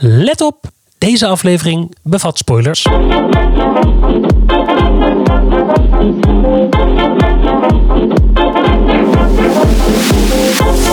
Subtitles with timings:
[0.00, 0.64] Let op,
[0.98, 2.86] deze aflevering bevat spoilers.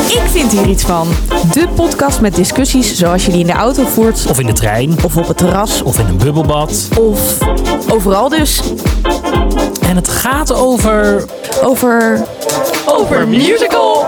[0.08, 1.08] Ik vind hier iets van.
[1.52, 4.26] De podcast met discussies zoals je die in de auto voert.
[4.30, 5.82] Of in de trein, Of op het terras.
[5.82, 6.88] of in een bubbelbad.
[7.00, 7.38] Of
[7.90, 8.62] overal dus.
[9.82, 11.26] En het gaat over...
[11.64, 12.26] Over...
[12.86, 14.06] Over musical.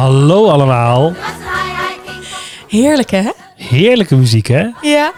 [0.00, 1.06] Hallo allemaal.
[1.06, 1.14] er.
[2.68, 3.30] Heerlijk hè?
[3.56, 4.66] Heerlijke muziek, hè?
[4.80, 5.12] Ja.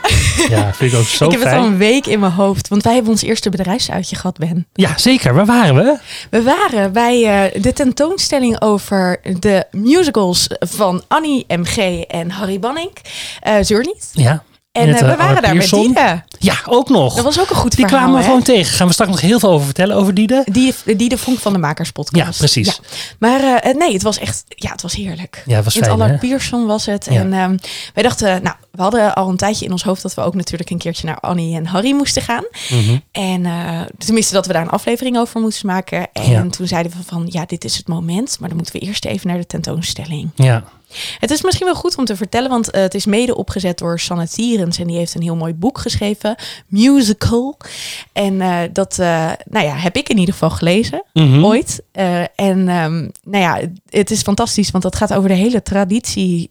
[0.48, 1.72] Ja, vind ik ook zo ik heb het al fijn.
[1.72, 2.68] een week in mijn hoofd.
[2.68, 4.66] Want wij hebben ons eerste bedrijfsuitje gehad, Ben.
[4.72, 5.34] Ja, zeker.
[5.34, 5.98] Waar waren we?
[6.30, 11.76] We waren bij eh, de tentoonstelling over de musicals van Annie M.G.
[12.00, 12.90] en Harry Banning.
[13.40, 14.10] eh Zeur niet.
[14.12, 14.42] Ja.
[14.72, 16.22] En Met, eh, eh, we waren Anne daar met Diede.
[16.38, 17.14] Ja, ook nog.
[17.14, 17.98] Dat was ook een goed Die verhaal.
[17.98, 18.28] kwamen we hè?
[18.30, 18.72] gewoon tegen.
[18.74, 20.42] Gaan we straks nog heel veel over vertellen over Diede?
[20.46, 22.26] Die, die de Vonk van de Makers podcast.
[22.32, 22.66] Ja, precies.
[22.66, 22.72] Ja.
[23.18, 25.42] Maar eh, eh, nee, het was echt, ja, het was heerlijk.
[25.46, 26.18] Ja, het was fijn, Allard hè?
[26.18, 27.06] Pierson was het.
[27.10, 27.20] Ja.
[27.20, 27.56] En ehm,
[27.94, 30.70] wij dachten, nou, we hadden al een tijdje in ons hoofd dat we ook natuurlijk
[30.70, 32.44] een keertje naar Annie en Harry moesten gaan.
[32.70, 32.96] Mhm.
[33.12, 36.08] En eh, tenminste dat we daar een aflevering over moesten maken.
[36.12, 36.46] En Ja.
[36.50, 38.36] toen zeiden we van, ja, dit is het moment.
[38.40, 40.30] Maar dan moeten we eerst even naar de tentoonstelling.
[40.34, 40.64] Ja.
[41.18, 44.00] Het is misschien wel goed om te vertellen, want eh, het is mede opgezet door
[44.00, 44.78] Sanne Tierens.
[44.78, 46.34] En die heeft een heel mooi boek geschreven,
[46.66, 47.56] Musical.
[48.12, 51.44] En eh, dat eh, nou ja, heb ik in ieder geval gelezen, Mhm.
[51.44, 51.82] ooit.
[51.92, 56.50] En ehm, nou ja, het is fantastisch, want dat gaat over de hele traditie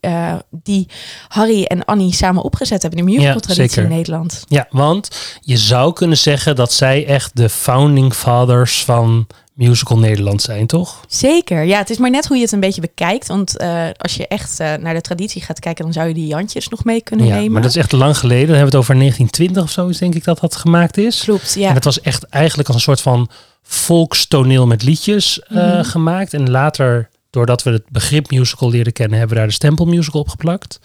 [0.49, 0.87] die
[1.27, 2.99] Harry en Annie samen opgezet hebben.
[3.05, 3.83] De musical-traditie zeker.
[3.83, 4.43] in Nederland.
[4.47, 5.09] Ja, want
[5.41, 9.27] je zou kunnen zeggen dat zij echt de founding fathers van
[9.67, 11.03] musical Nederland zijn, toch?
[11.07, 13.27] Zeker, ja, het is maar net hoe je het een beetje bekijkt.
[13.27, 16.27] Want eh, als je echt eh, naar de traditie gaat kijken, dan zou je die
[16.27, 17.51] Jantjes nog mee kunnen Ja, nemen.
[17.51, 18.47] maar dat is echt lang geleden.
[18.47, 21.21] Dan hebben we het over 1920 of zo, is denk ik dat dat gemaakt is.
[21.23, 21.69] Klopt, ja.
[21.69, 23.29] En het was echt eigenlijk als een soort van
[23.63, 25.83] volkstoneel met liedjes eh, Mhm.
[25.83, 26.33] gemaakt.
[26.33, 30.21] En later, doordat we het begrip musical leren kennen, hebben we daar de stempel musical
[30.21, 30.79] op geplakt.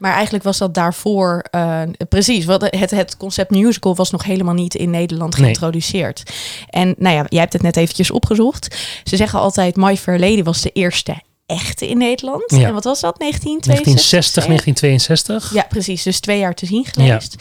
[0.00, 2.44] Maar eigenlijk was dat daarvoor eh, precies.
[2.44, 5.42] Wat het, het concept musical was nog helemaal niet in Nederland Nee.
[5.42, 6.22] geïntroduceerd.
[6.68, 8.76] En nou ja, jij hebt het net eventjes opgezocht.
[9.04, 11.14] Ze zeggen altijd My Fair Lady was de eerste
[11.46, 12.44] echte in Nederland.
[12.46, 12.66] Ja.
[12.66, 13.18] En wat was dat?
[13.18, 14.44] 1962?
[14.44, 15.54] 1960, 1962.
[15.54, 16.02] Ja, precies.
[16.02, 17.34] Dus twee jaar te zien geweest.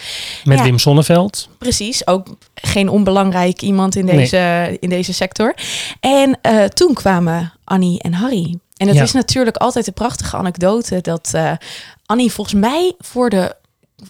[0.43, 0.63] Met Ja.
[0.63, 1.49] Wim Sonneveld.
[1.57, 4.15] Precies, ook geen onbelangrijk iemand in Nee.
[4.15, 5.55] deze, in deze sector.
[5.99, 8.57] En eh, toen kwamen Annie en Harry.
[8.77, 11.51] En het is natuurlijk altijd een prachtige anekdote dat eh,
[12.09, 13.55] Annie volgens mij voor de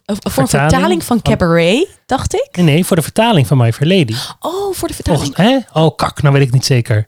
[0.05, 2.49] voor een Vertaling vertaling van van- Cabaret, dacht ik.
[2.51, 4.13] Nee, nee, voor de vertaling van My Fair Lady.
[4.39, 5.35] Oh, voor de vertaling.
[5.35, 5.81] Volgens, hè?
[5.81, 7.07] Oh, kak, nou weet ik niet zeker.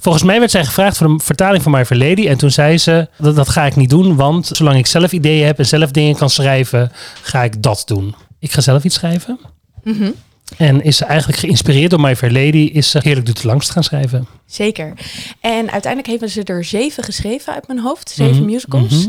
[0.00, 2.28] Volgens mij werd zij gevraagd voor de vertaling van My Fair Lady.
[2.28, 4.16] En toen zei ze, dat, dat ga ik niet doen.
[4.16, 8.14] Want zolang ik zelf ideeën heb en zelf dingen kan schrijven, ga ik dat doen.
[8.38, 9.38] Ik ga zelf iets schrijven.
[9.82, 10.10] Mhm,
[10.56, 13.70] En is ze eigenlijk geïnspireerd door My Fair Lady, is ze Heerlijk Doet het Langst
[13.70, 14.26] gaan schrijven.
[14.46, 14.92] Zeker.
[15.40, 18.10] En uiteindelijk hebben ze er zeven geschreven uit mijn hoofd.
[18.10, 18.90] Zeven Mhm, musicals.
[19.06, 19.08] mhm.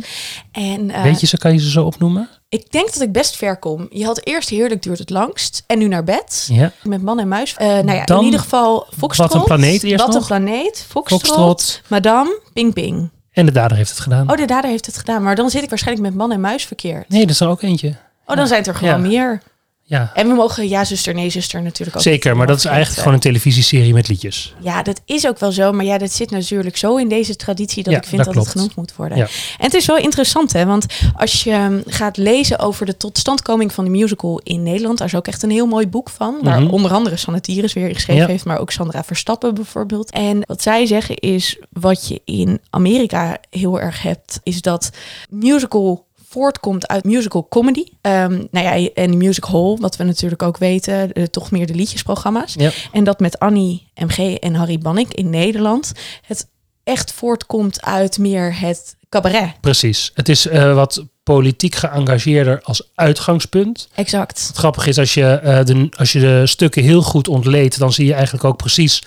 [0.51, 2.29] En eh, Weet je, zo kan je ze zo opnoemen?
[2.49, 3.87] ik denk dat ik best ver kom.
[3.89, 5.63] Je had eerst Heerlijk duurt het langst.
[5.67, 6.47] En nu naar bed.
[6.51, 6.71] Ja.
[6.83, 7.53] Met man en muis.
[7.57, 9.31] Eh, nou ja, Dan in ieder geval Foxtrot.
[9.31, 10.21] Wat een planeet eerst Wat nog.
[10.21, 10.85] een planeet.
[10.89, 11.21] Foxtrot.
[11.21, 11.81] Foxtrot.
[11.87, 12.39] Madame.
[12.53, 13.09] Ping Ping.
[13.31, 14.31] En de dader heeft het gedaan.
[14.31, 15.23] Oh, de dader heeft het gedaan.
[15.23, 17.09] Maar dan zit ik waarschijnlijk met man en muis verkeerd.
[17.09, 17.95] Nee, dat is er ook eentje.
[18.25, 19.07] Oh, dan zijn het er gewoon Ja.
[19.07, 19.41] meer.
[19.87, 22.03] Ja, En we mogen ja, zuster, nee, zuster natuurlijk ook.
[22.03, 22.37] zeker.
[22.37, 24.53] Maar dat is eigenlijk gewoon een televisieserie met liedjes.
[24.59, 25.71] Ja, dat is ook wel zo.
[25.71, 28.43] Maar ja, dat zit natuurlijk zo in deze traditie dat Ja, ik vind dat dat,
[28.43, 29.17] het genoemd moet worden.
[29.17, 29.23] Ja.
[29.57, 30.65] En het is wel interessant, hè?
[30.65, 30.85] Want
[31.15, 35.15] als je um, gaat lezen over de totstandkoming van de musical in Nederland, daar is
[35.15, 36.37] ook echt een heel mooi boek van.
[36.41, 36.73] Waar Mhm.
[36.73, 38.27] onder andere Sanne Tieres weer geschreven Ja.
[38.27, 40.11] heeft, maar ook Sandra Verstappen bijvoorbeeld.
[40.11, 44.89] En wat zij zeggen is, wat je in Amerika heel erg hebt, is dat
[45.29, 46.04] musical
[46.35, 47.83] voortkomt uit musical comedy.
[48.01, 51.75] Ehm, nou ja, en de music hall, wat we natuurlijk ook weten, toch meer de
[51.75, 52.53] liedjesprogramma's.
[52.57, 52.71] Ja.
[52.91, 55.91] En dat met Annie MG en Harry Banning in Nederland
[56.21, 56.47] het
[56.83, 59.53] echt voortkomt uit meer het cabaret.
[59.61, 60.11] Precies.
[60.13, 63.87] Het is eh, wat politiek geëngageerder als uitgangspunt.
[63.95, 64.47] Exact.
[64.47, 67.93] Het grappige is, als je, eh, de, als je de stukken heel goed ontleedt, dan
[67.93, 69.03] zie je eigenlijk ook precies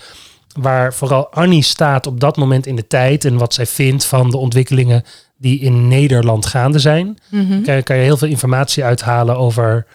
[0.59, 4.29] waar vooral Annie staat op dat moment in de tijd en wat zij vindt van
[4.29, 5.03] de ontwikkelingen
[5.39, 7.17] die in Nederland gaande zijn.
[7.29, 7.61] Mhm.
[7.61, 9.85] Kan, je- kan je heel veel informatie uithalen over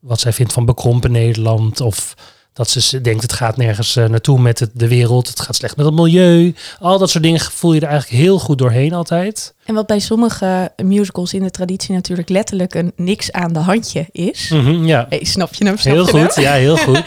[0.00, 2.14] wat zij vindt van bekrompen Nederland of
[2.52, 5.28] Dat ze- denkt, het gaat nergens eh, naartoe met het, de wereld.
[5.28, 6.54] Het gaat slecht met het milieu.
[6.80, 9.54] Al dat soort dingen voel je er eigenlijk heel goed doorheen altijd.
[9.64, 14.06] En wat bij sommige musicals in de traditie natuurlijk letterlijk een niks aan de handje
[14.12, 14.48] is.
[14.50, 15.76] Mhm, ja, Hey, snap je hem?
[15.78, 16.24] Snap heel je hem?
[16.30, 16.42] goed.
[16.42, 17.02] Ja, heel goed.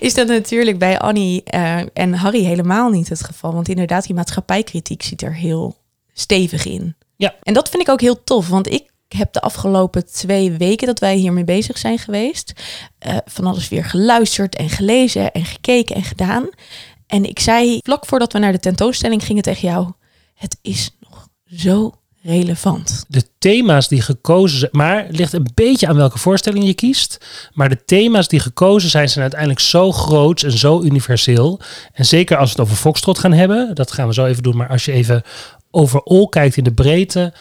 [0.00, 3.52] Is dat natuurlijk bij Annie eh, en Harry helemaal niet het geval.
[3.54, 5.76] Want inderdaad, die maatschappijkritiek zit er heel
[6.12, 6.94] stevig in.
[7.16, 7.34] Ja.
[7.42, 8.48] En dat vind ik ook heel tof.
[8.48, 12.52] Want ik heb de afgelopen twee weken dat wij hiermee bezig zijn geweest...
[12.98, 16.48] eh, van alles weer geluisterd en gelezen en gekeken en gedaan.
[17.06, 19.92] En ik zei vlak voordat we naar de tentoonstelling gingen tegen jou...
[20.34, 23.04] het is nog zo relevant.
[23.08, 24.70] de thema's die gekozen zijn.
[24.72, 27.26] Maar het ligt een beetje aan welke voorstelling je kiest.
[27.52, 31.60] Maar de thema's die gekozen zijn, zijn uiteindelijk zo groot en zo universeel.
[31.92, 34.56] En zeker als we het over Foxtrot gaan hebben, dat gaan we zo even doen.
[34.56, 35.22] Maar als je even
[35.74, 37.32] overal kijkt in de breedte.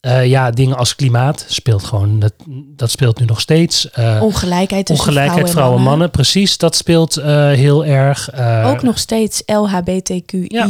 [0.00, 2.18] eh, ja, dingen als klimaat speelt gewoon.
[2.18, 2.32] Dat,
[2.76, 3.90] dat speelt nu nog steeds.
[3.90, 6.10] Eh, Ongelijkheid tussen ongelijkheid vrouwen en mannen.
[6.10, 8.30] Precies, dat speelt eh, heel erg.
[8.64, 10.68] Ook nog steeds LHBTQI Ja.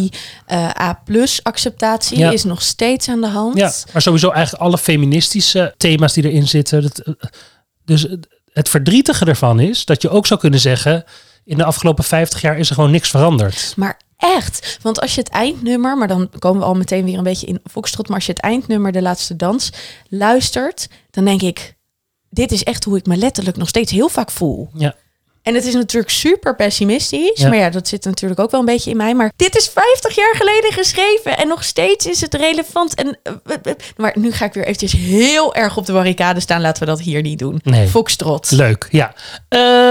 [0.81, 1.02] A
[1.43, 2.31] acceptatie Ja.
[2.31, 3.56] is nog steeds aan de hand.
[3.56, 6.82] Ja, maar sowieso eigenlijk alle feministische thema's die erin zitten.
[6.82, 7.02] Dat,
[7.84, 11.05] dus het- het verdrietige ervan is dat je ook zou kunnen zeggen...
[11.44, 13.72] in de afgelopen 50 jaar is er gewoon niks veranderd.
[13.76, 17.25] Maar echt, want als je het eindnummer, maar dan komen we al meteen weer een
[17.25, 19.72] beetje in Foxtrot, maar als je het eindnummer De Laatste Dans
[20.08, 21.75] luistert, dan denk ik,
[22.31, 24.69] dit is echt hoe ik me letterlijk nog steeds heel vaak voel.
[24.75, 24.94] Ja.
[25.43, 27.49] En het is natuurlijk super pessimistisch, Ja.
[27.49, 29.14] maar ja, dat zit natuurlijk ook wel een beetje in mij.
[29.14, 32.94] Maar dit is 50 jaar geleden geschreven en nog steeds is het relevant.
[32.94, 36.40] En, eh, eh, eh, maar nu ga ik weer eventjes heel erg op de barricade
[36.40, 36.60] staan.
[36.60, 37.60] Laten we dat hier niet doen.
[37.64, 37.88] Nee.
[37.88, 38.50] Foxtrot.
[38.50, 39.14] Leuk, ja.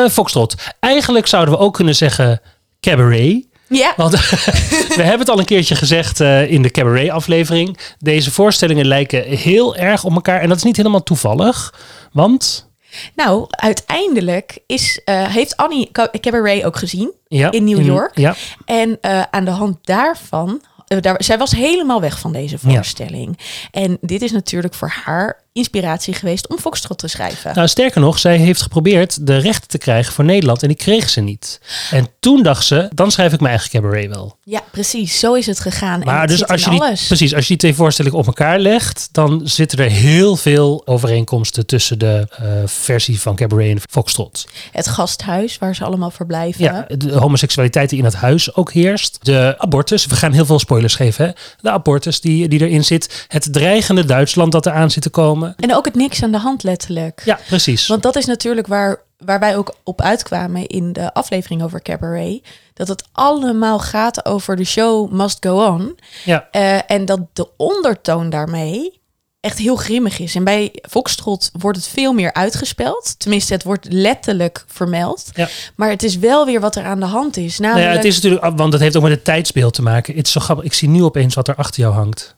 [0.09, 0.55] Foxtrot.
[0.79, 2.41] Eigenlijk zouden we ook kunnen zeggen
[2.79, 3.45] cabaret.
[3.68, 4.12] Ja, Want
[4.95, 7.77] we hebben het al een keertje gezegd eh, in de cabaret-aflevering.
[8.00, 10.39] Deze voorstellingen lijken heel erg op elkaar.
[10.42, 11.74] En dat is niet helemaal toevallig.
[12.12, 12.69] Want
[13.15, 17.12] nou, uiteindelijk is, eh, heeft Annie Ca- Cabaret ook gezien.
[17.27, 18.18] ja, In New York?
[18.18, 20.62] Ja, En eh, aan de hand daarvan,
[21.00, 23.39] daar, zij was helemaal weg van deze voorstelling.
[23.71, 27.55] En dit is natuurlijk voor haar inspiratie geweest om Foxtrot te schrijven.
[27.55, 31.09] Nou, sterker nog, zij heeft geprobeerd de rechten te krijgen voor Nederland en die kreeg
[31.09, 31.59] ze niet.
[31.91, 34.38] En toen dacht ze, dan schrijf ik mijn eigen cabaret wel.
[34.44, 35.19] Ja, precies.
[35.19, 36.00] Zo is het gegaan.
[36.00, 37.07] en Maar het dus als je, die, alles.
[37.07, 41.65] precies, als je die twee voorstellingen op elkaar legt, dan zitten er heel veel overeenkomsten
[41.65, 44.47] tussen de eh, versie van cabaret en Foxtrot.
[44.71, 46.63] Het gasthuis waar ze allemaal verblijven.
[46.63, 49.17] Ja, de homoseksualiteit die in het huis ook heerst.
[49.21, 51.25] De abortus, we gaan heel veel spoilers geven.
[51.25, 51.31] Hè?
[51.61, 53.25] De abortus die, die erin zit.
[53.27, 55.42] Het dreigende Duitsland dat eraan zit te komen.
[55.57, 57.21] En ook het niks aan de hand letterlijk.
[57.25, 57.87] Ja, precies.
[57.87, 62.41] Want dat is natuurlijk waar, waar wij ook op uitkwamen in de aflevering over Cabaret.
[62.73, 65.99] Dat het allemaal gaat over de show must go on.
[66.23, 66.47] ja.
[66.51, 69.01] Eh, en dat de ondertoon daarmee
[69.43, 70.35] echt heel grimmig is.
[70.35, 73.19] En bij Foxtrot wordt het veel meer uitgespeld.
[73.19, 75.29] Tenminste, het wordt letterlijk vermeld.
[75.33, 75.47] Ja.
[75.75, 77.59] Maar het is wel weer wat er aan de hand is.
[77.59, 80.15] Nou Namelijk, ja, het is natuurlijk, want het heeft ook met het tijdsbeeld te maken.
[80.15, 80.65] Het is zo grappig.
[80.65, 82.35] Ik zie nu opeens wat er achter jou hangt.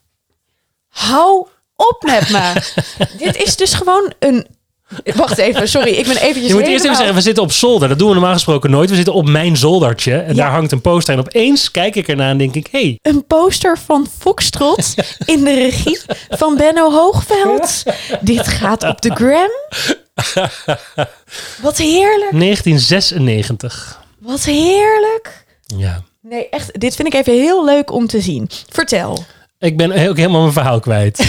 [0.87, 2.53] hou op met me.
[3.25, 4.47] Dit is dus gewoon een...
[5.15, 5.89] Wacht even, sorry.
[5.91, 7.87] Ik ben eventjes Je moet eerst even zeggen, we zitten op zolder.
[7.89, 8.89] Dat doen we normaal gesproken nooit.
[8.89, 10.15] We zitten op mijn zoldertje.
[10.17, 10.43] En Ja.
[10.43, 11.13] daar hangt een poster.
[11.13, 12.67] En opeens kijk ik ernaar en denk ik...
[12.71, 14.93] hey, Een poster van Foxtrot
[15.25, 15.99] in de regie
[16.29, 17.83] van Benno Hoogveld.
[18.21, 19.49] Dit gaat op de gram.
[21.61, 22.31] Wat heerlijk.
[22.31, 24.01] 1996.
[24.19, 25.45] Wat heerlijk.
[25.77, 26.01] Ja.
[26.21, 26.79] Nee, echt.
[26.79, 28.49] Dit vind ik even heel leuk om te zien.
[28.69, 29.23] Vertel.
[29.59, 31.19] Ik ben ook helemaal mijn verhaal kwijt.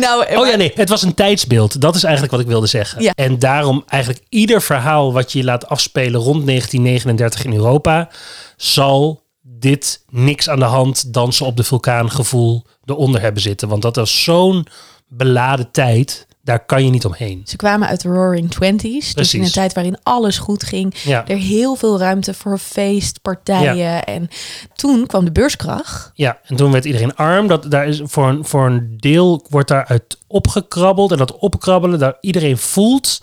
[0.00, 1.80] Nou, Oh ja, nee, het was een tijdsbeeld.
[1.80, 3.02] Dat is eigenlijk wat ik wilde zeggen.
[3.02, 3.12] Ja.
[3.14, 8.08] En daarom eigenlijk ieder verhaal wat je laat afspelen rond 1939 in Europa,
[8.56, 13.68] zal dit niks aan de hand dansen op de vulkaan gevoel eronder hebben zitten.
[13.68, 14.66] Want dat was zo'n
[15.08, 16.26] beladen tijd.
[16.48, 17.42] Daar kan je niet omheen.
[17.44, 19.14] Ze kwamen uit de Roaring Twenties.
[19.14, 20.94] Dus in een tijd waarin alles goed ging.
[21.04, 21.26] Ja.
[21.26, 24.04] Er heel veel ruimte voor feestpartijen.
[24.04, 24.28] En
[24.74, 26.10] toen kwam de beurskracht.
[26.14, 27.46] Ja, en toen werd iedereen arm.
[27.46, 31.12] Dat, daar is voor, een, voor een deel wordt daaruit opgekrabbeld.
[31.12, 33.20] En dat opkrabbelen, daar iedereen voelt,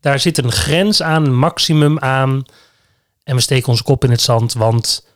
[0.00, 2.42] daar zit een grens aan, een maximum aan.
[3.24, 5.06] En we steken onze kop in het zand, want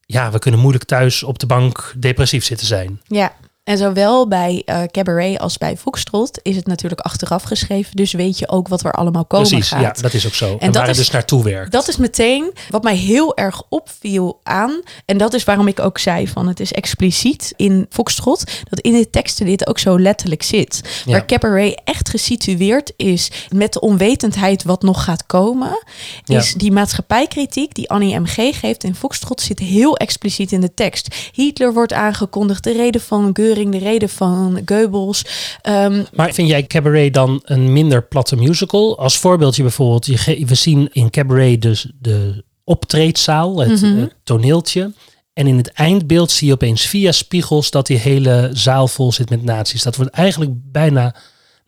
[0.00, 3.00] ja, we kunnen moeilijk thuis op de bank depressief zitten zijn.
[3.06, 3.32] Ja.
[3.64, 7.96] En zowel bij eh, Cabaret als bij Foxtrot is het natuurlijk achteraf geschreven.
[7.96, 9.80] Dus weet je ook wat er allemaal komen Precies, gaat.
[9.80, 10.50] ja, dat is ook zo.
[10.50, 11.72] En, dat waar het is- dus naartoe werkt.
[11.72, 14.80] Dat is meteen wat mij heel erg opviel aan.
[15.06, 18.44] En dat is waarom ik ook zei van het is expliciet in Foxtrot.
[18.68, 20.80] Dat in de teksten dit ook zo letterlijk zit.
[21.04, 21.12] Ja.
[21.12, 25.82] Waar Cabaret echt gesitueerd is met de onwetendheid wat nog gaat komen.
[26.24, 26.38] Ja.
[26.38, 28.34] Is die maatschappijkritiek die Annie M.G.
[28.34, 31.14] geeft in Foxtrot zit heel expliciet in de tekst.
[31.32, 35.24] Hitler wordt aangekondigd, de reden van Göring De reden van Goebbels.
[35.62, 38.98] Ehm, Maar vind jij Cabaret dan een minder platte musical?
[38.98, 43.98] Als voorbeeldje bijvoorbeeld, je we zien in Cabaret dus de optreedzaal, het Mhm.
[43.98, 44.92] eh, toneeltje.
[45.32, 49.30] En in het eindbeeld zie je opeens via spiegels dat die hele zaal vol zit
[49.30, 49.82] met nazi's.
[49.82, 51.14] Dat wordt eigenlijk bijna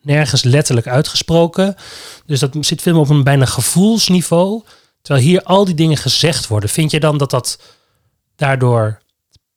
[0.01, 1.75] nergens letterlijk uitgesproken.
[2.25, 4.63] Dus dat zit veel meer op een bijna gevoelsniveau.
[5.01, 6.69] Terwijl hier al die dingen gezegd worden.
[6.69, 7.59] Vind je dan dat dat
[8.35, 9.01] daardoor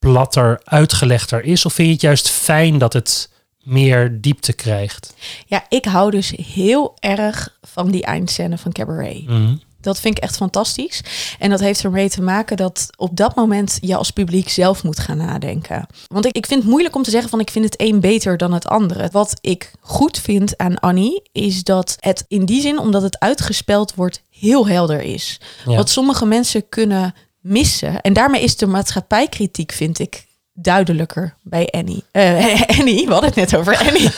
[0.00, 1.64] platter, uitgelegder is?
[1.64, 3.30] Of vind je het juist fijn dat het
[3.62, 5.14] meer diepte krijgt?
[5.47, 9.26] ja, ik hou dus heel erg van die eindscène van Cabaret.
[9.26, 9.54] Mhm.
[9.80, 11.02] Dat vind ik echt fantastisch.
[11.38, 14.99] En dat heeft ermee te maken dat op dat moment je als publiek zelf moet
[14.99, 15.87] gaan nadenken.
[16.07, 18.37] Want ik, ik vind het moeilijk om te zeggen van ik vind het een beter
[18.37, 19.09] dan het andere.
[19.12, 23.95] Wat ik goed vind aan Annie is dat het in die zin, omdat het uitgespeld
[23.95, 25.40] wordt, heel helder is.
[25.66, 25.76] Ja.
[25.76, 28.00] Wat sommige mensen kunnen missen.
[28.00, 32.04] En daarmee is de maatschappijkritiek, vind ik, duidelijker bij Annie.
[32.11, 34.11] Eh, Annie, we hadden het net over Annie.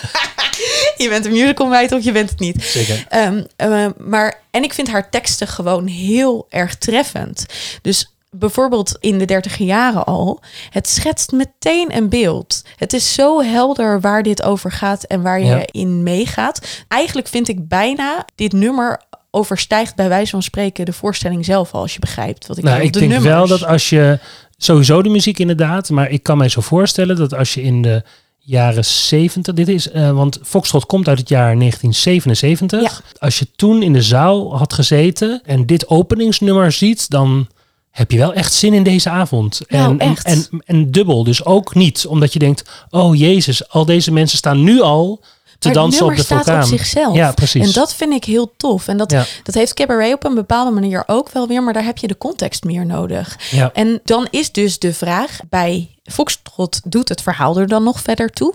[1.02, 2.62] je bent een musical meid of je bent het niet.
[2.64, 3.06] Zeker.
[3.08, 7.46] Ehm, eh, maar, en ik vind haar teksten gewoon heel erg treffend.
[7.82, 12.62] Dus bijvoorbeeld in de dertig jaren al, het schetst meteen een beeld.
[12.76, 15.62] Het is zo helder waar dit over gaat en waar je Ja.
[15.70, 16.66] in meegaat.
[16.88, 19.00] Eigenlijk vind ik bijna dit nummer
[19.34, 22.82] overstijgt bij wijze van spreken de voorstelling zelf al, als je begrijpt wat ik Nou,
[22.82, 23.34] ik De denk nummers.
[23.34, 24.18] wel dat als je
[24.56, 28.02] sowieso de muziek inderdaad, maar ik kan mij zo voorstellen dat als je in de
[28.38, 32.80] jaren 70, dit is, eh, want Foxtrot komt uit het jaar 1977.
[32.82, 32.90] Ja.
[33.18, 37.48] Als je toen in de zaal had gezeten en dit openingsnummer ziet, dan
[37.90, 39.60] heb je wel echt zin in deze avond.
[39.68, 40.26] Nou, en, echt.
[40.26, 44.38] En, en, en dubbel, dus ook niet, omdat je denkt, oh jezus, al deze mensen
[44.38, 45.20] staan nu al
[45.62, 46.62] te Maar het dansen op de staat vulkaan.
[46.62, 47.14] op zichzelf.
[47.16, 47.66] Ja, precies.
[47.66, 48.88] En dat vind ik heel tof.
[48.88, 49.25] En dat, Ja.
[49.42, 52.19] dat heeft Cabaret op een bepaalde manier ook wel weer, maar daar heb je de
[52.19, 53.37] context meer nodig.
[53.50, 53.71] Ja.
[53.73, 58.31] En dan is dus de vraag, bij Foxtrot doet het verhaal er dan nog verder
[58.31, 58.54] toe?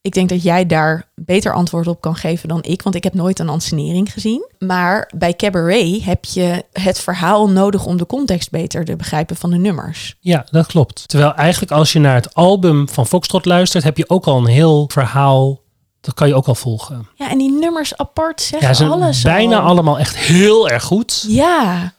[0.00, 3.14] Ik denk dat jij daar beter antwoord op kan geven dan ik, want ik heb
[3.14, 4.48] nooit een ansenering gezien.
[4.58, 9.50] Maar bij Cabaret heb je het verhaal nodig om de context beter te begrijpen van
[9.50, 10.14] de nummers.
[10.20, 11.08] Ja, dat klopt.
[11.08, 14.46] Terwijl eigenlijk als je naar het album van Foxtrot luistert, heb je ook al een
[14.46, 15.62] heel verhaal.
[16.04, 17.08] Dat kan je ook al volgen.
[17.14, 19.22] Ja, en die nummers apart zeggen Ja, ze alles.
[19.22, 19.66] bijna al.
[19.68, 21.24] allemaal echt heel erg goed.
[21.28, 21.92] Ja,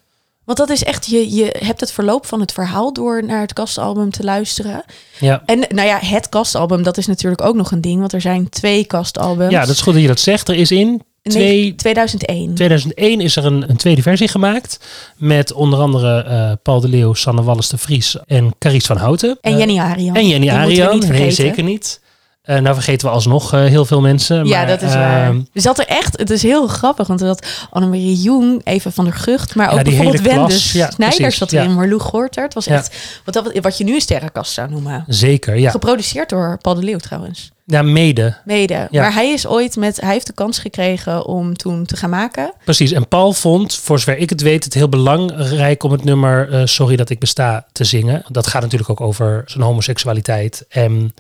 [0.43, 3.53] want dat is echt, je, je hebt het verloop van het verhaal door naar het
[3.53, 4.83] kastalbum te luisteren.
[5.19, 5.43] Ja.
[5.45, 8.49] En nou ja, het kastalbum, dat is natuurlijk ook nog een ding, want er zijn
[8.49, 9.51] twee kastalbums.
[9.51, 10.47] ja, dat is goed dat je dat zegt.
[10.49, 12.53] Er is in twee, 2001.
[12.53, 14.79] 2001 is er een, een tweede versie gemaakt.
[15.17, 19.37] Met onder andere eh, Paul de Leeuw, Sanne Wallis de Vries en Carice van Houten.
[19.41, 20.15] En Eh, Jenny Arian.
[20.15, 20.97] en Jenny Arian.
[21.07, 22.01] Nee, zeker niet.
[22.45, 24.45] Eh, nou vergeten we alsnog eh, heel veel mensen.
[24.45, 25.25] Ja, maar, dat is waar.
[25.27, 29.05] ehm, Er zat er echt, het is heel grappig, want zat Annemarie Jong, even van
[29.05, 30.71] der Gucht, maar Ja, ook die bijvoorbeeld hele Wende klas.
[30.71, 31.61] Ja, Snijders zat Ja.
[31.61, 32.43] erin, Marlou Gorter.
[32.43, 32.75] Het was Ja.
[32.75, 35.03] echt wat, dat, wat je nu een sterrenkast zou noemen.
[35.07, 35.69] zeker, ja.
[35.71, 37.53] Geproduceerd door Paul de Leeuw trouwens.
[37.65, 38.37] Ja, mede.
[38.45, 38.87] Mede.
[38.91, 39.01] Ja.
[39.01, 42.53] Maar hij is ooit met, hij heeft de kans gekregen om toen te gaan maken.
[42.63, 42.91] Precies.
[42.91, 46.61] En Paul vond, voor zover ik het weet, het heel belangrijk om het nummer eh,
[46.65, 48.23] Sorry dat ik besta te zingen.
[48.27, 50.65] Dat gaat natuurlijk ook over zijn homoseksualiteit.
[50.69, 51.13] En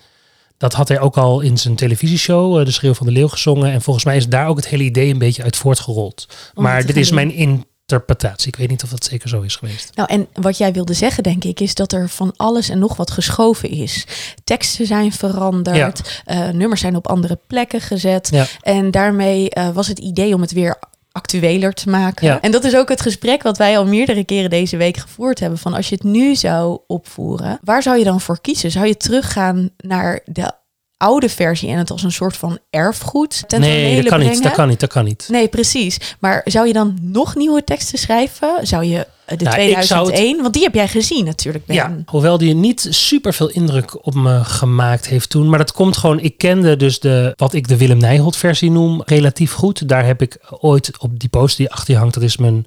[0.57, 3.71] dat had hij ook al in zijn televisieshow, eh, De Schreeuw van de Leeuw, gezongen.
[3.71, 6.27] En volgens mij is daar ook het hele idee een beetje uit voortgerold.
[6.53, 7.15] Om maar dit is doen.
[7.15, 8.47] mijn interpretatie.
[8.47, 9.91] Ik weet niet of dat zeker zo is geweest.
[9.95, 12.95] Nou, en wat jij wilde zeggen, denk ik, is dat er van alles en nog
[12.95, 14.05] wat geschoven is.
[14.43, 18.29] Teksten zijn veranderd, eh, nummers zijn op andere plekken gezet.
[18.31, 18.45] Ja.
[18.61, 20.77] En daarmee eh, was het idee om het weer
[21.15, 22.27] actueler te maken.
[22.27, 22.41] Ja.
[22.41, 25.59] En dat is ook het gesprek wat wij al meerdere keren deze week gevoerd hebben.
[25.59, 28.71] Van als je het nu zou opvoeren, waar zou je dan voor kiezen?
[28.71, 30.51] Zou je teruggaan naar de
[30.97, 34.43] oude versie en het als een soort van erfgoed ten Nee, dat kan niet.
[34.43, 34.79] Dat kan niet.
[34.79, 35.27] Dat kan niet.
[35.31, 36.15] Nee, precies.
[36.19, 38.67] Maar zou je dan nog nieuwe teksten schrijven?
[38.67, 41.75] Zou je eh, de Nou, ik zou 2001, want die heb jij gezien natuurlijk, Ben.
[41.75, 45.49] Ja, hoewel die niet super veel indruk op me gemaakt heeft toen.
[45.49, 49.01] Maar dat komt gewoon, ik kende dus de, wat ik de Willem Nijholt versie noem,
[49.05, 49.87] relatief goed.
[49.87, 52.65] Daar heb ik ooit op die poster die achter je hangt, dat is mijn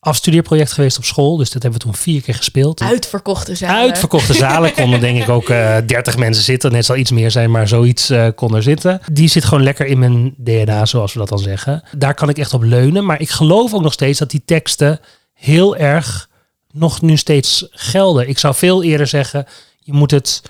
[0.00, 1.36] afstudeerproject geweest op school.
[1.36, 2.80] Dus dat hebben we toen vier keer gespeeld.
[2.80, 3.76] Uitverkochte zalen.
[3.76, 6.72] Uitverkochte zalen konden denk ik ook eh 30 mensen zitten.
[6.72, 9.00] Net zal iets meer zijn, maar zoiets eh, kon er zitten.
[9.12, 11.82] Die zit gewoon lekker in mijn DNA, zoals we dat dan zeggen.
[11.96, 13.04] Daar kan ik echt op leunen.
[13.04, 15.00] Maar ik geloof ook nog steeds dat die teksten
[15.34, 16.28] heel erg
[16.72, 18.28] nog nu steeds gelden.
[18.28, 19.46] Ik zou veel eerder zeggen,
[19.78, 20.42] je moet het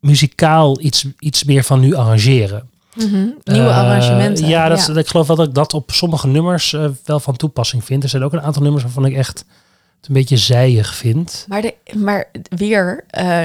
[0.00, 2.68] muzikaal iets, iets meer van nu arrangeren.
[2.94, 3.28] Mhm.
[3.44, 4.46] Nieuwe Eh, arrangementen.
[4.48, 7.84] Ja, dat, ik geloof wel dat ik dat op sommige nummers eh, wel van toepassing
[7.84, 8.02] vind.
[8.02, 9.38] Er zijn ook een aantal nummers waarvan ik echt
[9.98, 11.44] het een beetje zijig vind.
[11.48, 13.40] Maar, de, maar weer eh,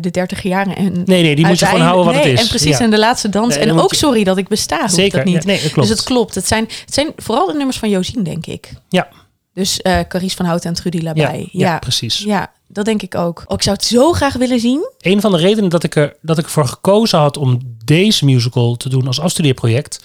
[0.00, 0.92] de 30 jaren en...
[1.04, 2.40] Nee, nee, die moet je gewoon houden wat nee, het is.
[2.40, 2.84] En precies, Ja.
[2.84, 3.54] en de laatste dans.
[3.56, 5.34] Nee, en ook je- sorry dat ik besta, Zeker, dat niet.
[5.42, 5.88] ja, nee, dat klopt.
[5.88, 6.34] Dus het klopt.
[6.34, 8.72] Het zijn, het zijn vooral de nummers van Josien, denk ik.
[8.88, 9.08] Ja.
[9.54, 11.48] Dus Carice van Hout en Trudy Labij.
[11.52, 12.18] Ja, ja, precies.
[12.18, 13.44] Ja, dat denk ik ook.
[13.46, 14.90] Oh, ik zou het zo graag willen zien.
[14.98, 18.76] Een van de redenen dat ik, er, dat ik ervoor gekozen had om deze musical
[18.76, 20.04] te doen als afstudeerproject,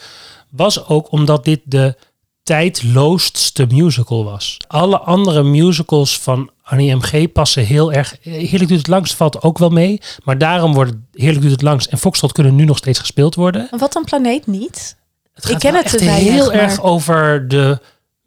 [0.50, 1.96] was ook omdat dit de
[2.43, 4.58] tijdloosste musical was.
[4.67, 7.32] Alle andere musicals van Annie M.G.
[7.32, 8.17] passen heel erg...
[8.22, 10.01] Heerlijk duurt het langst valt ook wel mee.
[10.24, 13.67] Maar daarom wordt Heerlijk duurt het langst en Foxtrot kunnen nu nog steeds gespeeld worden.
[13.72, 14.96] En wat een planeet niet?
[15.34, 17.79] Het gaat Ik ken het echt heel maar- erg over de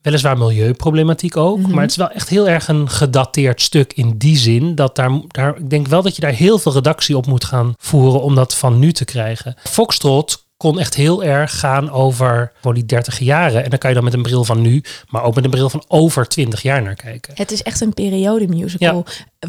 [0.07, 1.71] weliswaar milieuproblematiek ook, Mhm.
[1.71, 5.21] maar het is wel echt heel erg een gedateerd stuk in die zin dat daar,
[5.29, 8.35] daar ik denk wel dat je daar heel veel redactie op moet gaan voeren om
[8.35, 9.55] dat van nu te krijgen.
[9.65, 13.95] Foxtrot kon echt heel erg gaan over gewoon die 30 jaren en dan kan je
[13.97, 16.83] dan met een bril van nu, maar ook met een bril van over 20 jaar
[16.83, 17.33] naar kijken.
[17.37, 19.05] Het is echt een periode musical.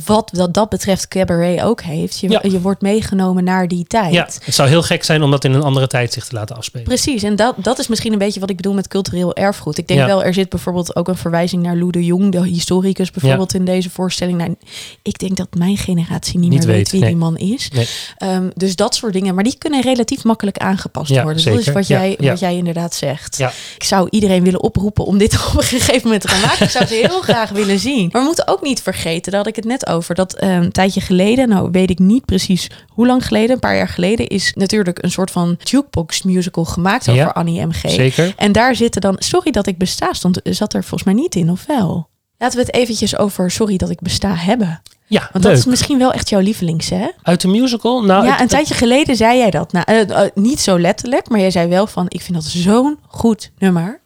[0.06, 2.20] Wat dat, dat betreft Cabaret ook heeft.
[2.20, 2.40] Je, Ja.
[2.44, 4.14] je wordt meegenomen naar die tijd.
[4.14, 6.56] Ja, het zou heel gek zijn om dat in een andere tijd zich te laten
[6.56, 6.86] afspelen.
[6.86, 9.78] Precies, en dat, dat is misschien een beetje wat ik bedoel met cultureel erfgoed.
[9.78, 10.06] Ik denk Ja.
[10.06, 13.66] wel, er zit bijvoorbeeld ook een verwijzing naar Lou de Jong, de historicus bijvoorbeeld in
[13.66, 14.38] deze voorstelling.
[14.38, 14.56] Nou,
[15.02, 17.10] ik denk dat mijn generatie niet, Niet meer weet, weet, wie nee.
[17.10, 17.70] die man is.
[17.72, 17.88] Nee.
[18.18, 20.58] Ehm, dus dat soort dingen, maar die kunnen relatief makkelijk
[20.98, 21.44] aangepast Ja, worden.
[21.44, 22.30] Dat is wat Ja, jij, ja.
[22.30, 23.40] wat jij inderdaad zegt.
[23.76, 26.64] Ik zou iedereen willen oproepen om dit op een gegeven moment te gaan maken.
[26.66, 28.10] Ik zou het heel graag willen zien.
[28.12, 30.72] Maar we moeten ook niet vergeten, daar had ik het net over, dat eh, een
[30.72, 34.52] tijdje geleden, nou weet ik niet precies hoe lang geleden, een paar jaar geleden, is
[34.56, 37.90] natuurlijk een soort van jukebox musical gemaakt over Annie M.G.
[37.90, 38.34] Zeker.
[38.36, 41.52] En daar zitten dan, sorry dat ik besta, stond, zat er volgens mij niet in,
[41.52, 42.10] of wel?
[42.38, 44.82] Laten we het eventjes over sorry dat ik besta hebben.
[45.08, 45.44] Ja, Want leuk.
[45.44, 47.08] dat is misschien wel echt jouw lievelings, hè?
[47.22, 48.04] Uit de musical?
[48.04, 49.72] Nou, ja, het- een tijdje geleden zei jij dat.
[49.72, 53.00] Nou, eh, eh, niet zo letterlijk, maar jij zei wel van, ik vind dat zo'n
[53.08, 54.02] goed nummer.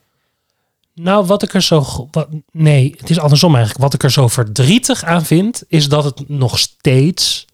[0.95, 2.07] Nou, wat ik er zo.
[2.11, 3.83] Wat, nee, het is andersom eigenlijk.
[3.83, 7.45] Wat ik er zo verdrietig aan vind, is dat het nog steeds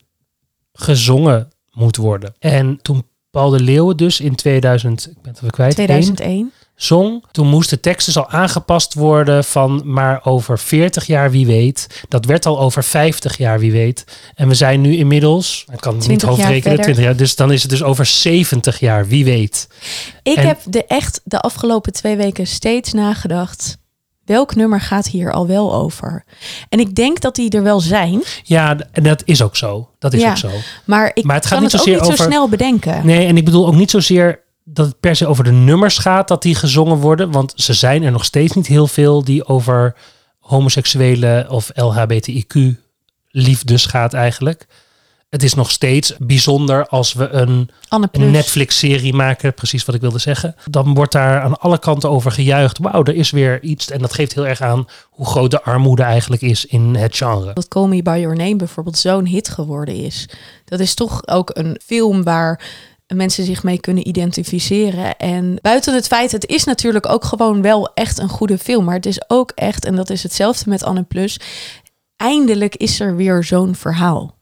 [0.74, 2.36] gezongen moet worden.
[2.39, 6.51] En toen Paul de Leeuwen dus in 2000, ik ben het even kwijt, 2001.
[6.81, 11.46] Zong, toen moest de tekst dus al aangepast worden van maar over 40 jaar wie
[11.46, 12.03] weet.
[12.10, 14.03] Dat werd al over 50 jaar wie weet.
[14.36, 16.84] En we zijn nu inmiddels, ik kan het niet 20 jaar hoofdrekenen, verder.
[16.84, 19.67] 20 jaar, dus dan is het dus over 70 jaar wie weet.
[20.24, 23.77] Ik En- heb de echt de afgelopen twee weken steeds nagedacht.
[24.25, 26.24] Welk nummer gaat hier al wel over?
[26.69, 29.89] En ik denk dat die er wel zijn, Ja, en dat is ook zo.
[30.00, 30.29] Dat is Ja.
[30.29, 30.50] ook zo.
[30.86, 33.05] maar ik Maar het gaat kan niet het ook niet zo over- snel bedenken.
[33.05, 36.28] Nee, en ik bedoel ook niet zozeer dat het per se over de nummers gaat
[36.28, 37.32] dat die gezongen worden.
[37.32, 39.96] Want ze zijn er nog steeds niet heel veel die over
[40.40, 42.76] homoseksuele of LHBTIQ
[43.30, 44.68] liefdes gaat eigenlijk.
[45.30, 48.32] Het is nog steeds bijzonder als we een, een.
[48.32, 50.56] Netflix-serie maken, precies wat ik wilde zeggen.
[50.66, 52.77] Dan wordt daar aan alle kanten over gejuicht.
[52.77, 53.92] Wauw, er is weer iets.
[53.92, 57.53] En dat geeft heel erg aan hoe groot de armoede eigenlijk is in het genre.
[57.53, 60.30] Dat Call Me By Your Name bijvoorbeeld zo'n hit geworden is.
[60.66, 62.62] Dat is toch ook een film waar
[63.15, 65.17] mensen zich mee kunnen identificeren.
[65.17, 68.85] En buiten het feit, het is natuurlijk ook gewoon wel echt een goede film.
[68.85, 71.39] Maar het is ook echt, en dat is hetzelfde met Anne Plus.
[72.15, 74.35] Eindelijk is er weer zo'n verhaal.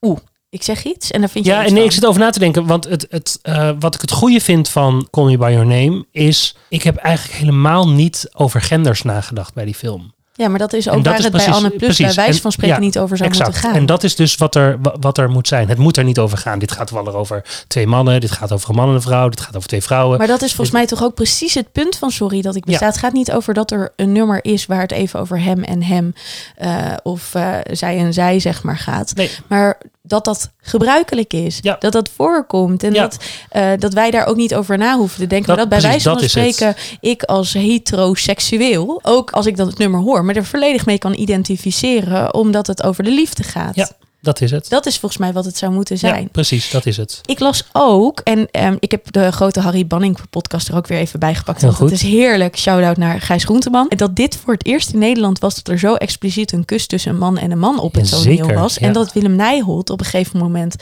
[0.00, 2.30] Oeh, ik zeg iets en dan vind je Ja, en nee, ik zit over na
[2.30, 2.66] te denken.
[2.66, 6.06] Want het, het, eh, wat ik het goede vind van Call Me By Your Name
[6.10, 6.56] is...
[6.68, 10.14] Ik heb eigenlijk helemaal niet over genders nagedacht bij die film.
[10.34, 12.14] Ja, maar dat is ook dat waar is het bij Anne Plus precies.
[12.14, 13.50] bij wijze van spreken ja, niet over zou exact.
[13.50, 13.78] moeten gaan.
[13.78, 15.68] En dat is dus wat er, wa- wat er moet zijn.
[15.68, 16.58] Het moet er niet over gaan.
[16.58, 18.20] Dit gaat wel over twee mannen.
[18.20, 19.28] Dit gaat over een man en een vrouw.
[19.28, 20.18] Dit gaat over twee vrouwen.
[20.18, 22.86] Maar dat is volgens mij toch ook precies het punt van sorry dat ik besta.
[22.86, 25.82] Het gaat niet over dat er een nummer is waar het even over hem en
[25.82, 26.14] hem
[26.56, 29.14] eh, of eh, zij en zij zeg maar gaat.
[29.14, 29.30] Nee.
[29.48, 31.76] Maar dat dat gebruikelijk is, Ja.
[31.78, 33.02] dat dat voorkomt en Ja.
[33.02, 33.16] dat,
[33.48, 35.46] eh, dat wij daar ook niet over na hoeven te denken.
[35.46, 36.52] Dat- maar dat bij precies, wijze van het.
[36.56, 41.14] spreken ik als heteroseksueel, ook als ik dat nummer hoor, me er volledig mee kan
[41.18, 43.74] identificeren omdat het over de liefde gaat.
[43.74, 43.88] Ja,
[44.22, 44.68] dat is het.
[44.68, 46.22] Dat is volgens mij wat het zou moeten zijn.
[46.22, 47.20] Ja, precies, dat is het.
[47.24, 50.98] Ik las ook, en ehm, ik heb de grote Harry Banning podcast er ook weer
[50.98, 51.62] even bij gepakt.
[51.62, 52.58] Want het is heerlijk.
[52.58, 53.88] Shout-out naar Gijs Groenteman.
[53.88, 56.86] En dat dit voor het eerst in Nederland was dat er zo expliciet een kus
[56.86, 58.74] tussen een man en een man op het toneel was.
[58.74, 58.86] ja.
[58.86, 60.76] En dat Willem Nijholt op een gegeven moment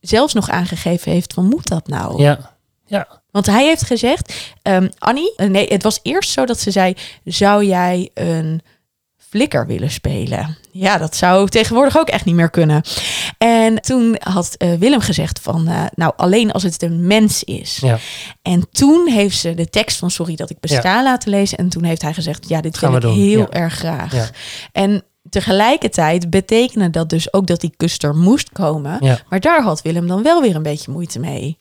[0.00, 2.22] zelfs nog aangegeven heeft van moet dat nou?
[2.22, 3.20] Ja, ja.
[3.30, 6.94] Want hij heeft gezegd, ehm, Annie, eh, nee, het was eerst zo dat ze zei,
[7.24, 8.62] zou jij een
[9.16, 10.56] flikker willen spelen?
[10.78, 12.82] Ja, dat zou tegenwoordig ook echt niet meer kunnen.
[13.38, 17.76] En toen had eh, Willem gezegd van, eh, nou alleen als het een mens is.
[17.76, 17.98] ja.
[18.42, 21.58] En toen heeft ze de tekst van Sorry dat ik besta laten lezen.
[21.58, 23.48] En toen heeft hij gezegd, ja, dit Gaan wil ik doen, heel ja.
[23.50, 24.30] erg graag.
[24.72, 29.18] En tegelijkertijd betekende dat dus ook dat die kus er moest komen.
[29.28, 31.58] Maar daar had Willem dan wel weer een beetje moeite mee.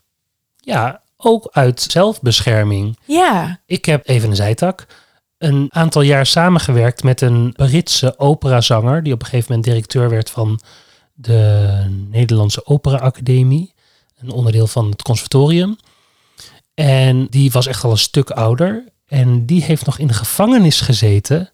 [0.56, 2.98] ja, ook uit zelfbescherming.
[3.06, 4.86] Ja, Ik heb even een zijtak.
[5.38, 9.04] Een aantal jaar samengewerkt met een Britse operazanger.
[9.04, 10.60] Die op een gegeven moment directeur werd van
[11.14, 13.74] de Nederlandse Opera Academie.
[14.18, 15.78] Een onderdeel van het conservatorium.
[16.74, 18.84] En die was echt al een stuk ouder.
[19.08, 21.52] En die heeft nog in de gevangenis gezeten.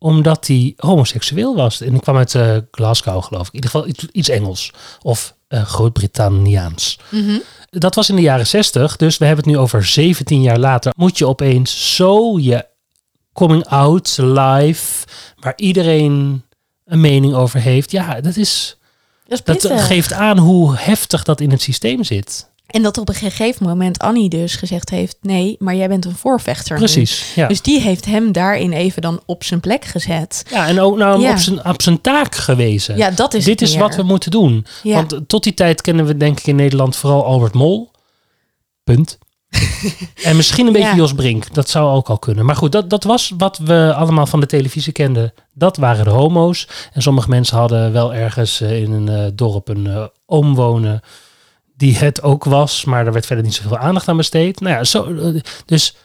[0.00, 1.80] omdat hij homoseksueel was.
[1.80, 3.52] En ik kwam uit eh, Glasgow, geloof ik.
[3.52, 4.72] In ieder geval iets, Engels.
[5.02, 6.98] Of eh, Groot-Brittanniaans.
[7.10, 7.38] Mhm.
[7.70, 10.92] Dat was in de jaren 60, dus we hebben het nu over 17 jaar later.
[10.96, 12.66] Moet je opeens zo je
[13.38, 15.06] coming out live,
[15.40, 16.42] waar iedereen
[16.84, 17.90] een mening over heeft.
[17.90, 18.76] Ja, dat is.
[19.26, 19.86] Dat is Dat pittig.
[19.86, 22.50] geeft aan hoe heftig dat in het systeem zit.
[22.66, 25.16] En dat op een gegeven moment Annie dus gezegd heeft...
[25.20, 26.76] nee, maar jij bent een voorvechter.
[26.76, 27.34] Precies.
[27.34, 27.48] Ja.
[27.48, 30.42] Dus die heeft hem daarin even dan op zijn plek gezet.
[30.50, 31.30] ja, en ook nou Ja.
[31.32, 32.96] op, zijn, op zijn taak gewezen.
[32.96, 33.80] Ja, dat is Dit is meer.
[33.80, 34.66] wat we moeten doen.
[34.82, 34.94] Ja.
[34.94, 37.90] Want tot die tijd kennen we denk ik in Nederland vooral Albert Mol.
[38.84, 39.18] Punt.
[40.22, 40.94] en misschien een beetje Ja.
[40.96, 41.54] Jos Brink.
[41.54, 42.44] Dat zou ook al kunnen.
[42.44, 45.32] Maar goed, dat, dat was wat we allemaal van de televisie kenden.
[45.54, 46.68] Dat waren de homo's.
[46.92, 51.00] En sommige mensen hadden wel ergens eh, in een eh, dorp een eh, oom wonen.
[51.76, 52.84] Die het ook was.
[52.84, 54.60] Maar daar werd verder niet zoveel aandacht aan besteed.
[54.60, 55.32] Nou ja, zo,
[55.66, 55.96] dus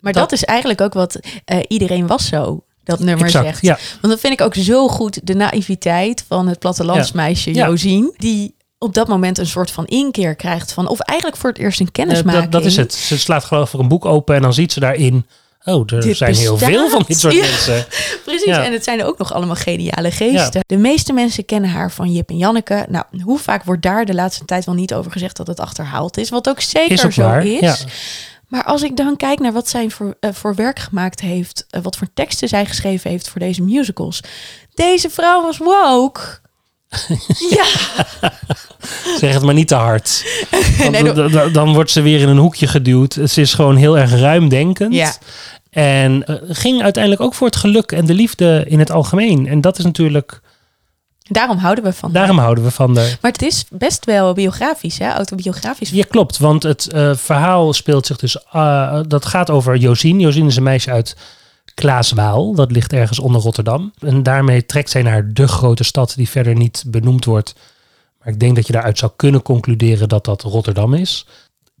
[0.00, 1.20] Maar Dat- dat, is eigenlijk ook wat
[1.68, 2.64] iedereen was zo.
[2.84, 3.44] Dat nummer exact.
[3.44, 3.62] zegt.
[3.62, 5.26] Ja, Want dat vind ik ook zo goed.
[5.26, 7.66] De naïviteit van het plattelandsmeisje Ja.
[7.66, 8.14] Josien.
[8.16, 10.88] Die op dat moment een soort van inkeer krijgt van...
[10.88, 12.42] of eigenlijk voor het eerst een eh, kennismaking.
[12.42, 12.94] dat, dat is het.
[12.94, 14.34] Ze slaat geloof ik een boek open.
[14.34, 15.26] En dan ziet ze daarin...
[15.64, 17.40] Oh, er Dit zijn heel veel van dit soort Ja.
[17.40, 17.86] mensen.
[18.24, 18.64] Precies, Ja.
[18.64, 20.60] en het zijn ook nog allemaal geniale geesten.
[20.66, 22.86] De meeste mensen kennen haar van Jip en Janneke.
[22.88, 26.16] Nou, hoe vaak wordt daar de laatste tijd wel niet over gezegd dat het achterhaald
[26.16, 26.28] is?
[26.30, 27.46] Wat ook zeker Is ook zo waar.
[27.46, 27.84] is.
[28.48, 31.82] Maar als ik dan kijk naar wat zij voor, eh, voor werk gemaakt heeft, eh,
[31.82, 34.20] wat voor teksten zij geschreven heeft voor deze musicals.
[34.74, 36.20] Deze vrouw was woke.
[37.50, 37.64] Ja,
[39.20, 40.24] Zeg het maar niet te hard.
[40.78, 43.18] Want Nee, d- d- dan wordt ze weer in een hoekje geduwd.
[43.28, 44.94] Ze is gewoon heel erg ruimdenkend.
[44.94, 45.12] Ja.
[45.70, 49.46] En eh, ging uiteindelijk ook voor het geluk en de liefde in het algemeen.
[49.46, 50.40] En dat is natuurlijk,
[51.22, 52.18] daarom houden we van haar.
[52.18, 53.16] daarom houden we van de.
[53.20, 55.12] Maar het is best wel biografisch, hè?
[55.12, 55.90] autobiografisch.
[55.90, 56.38] Ja, klopt.
[56.38, 58.36] Want het eh, verhaal speelt zich dus.
[58.52, 60.20] eh, dat gaat over Josien.
[60.20, 61.16] Josien is een meisje uit
[61.80, 62.54] Klaaswaal.
[62.54, 63.92] Dat ligt ergens onder Rotterdam.
[63.98, 67.54] En daarmee trekt zij naar de grote stad die verder niet benoemd wordt.
[68.18, 71.26] Maar ik denk dat je daaruit zou kunnen concluderen dat dat Rotterdam is.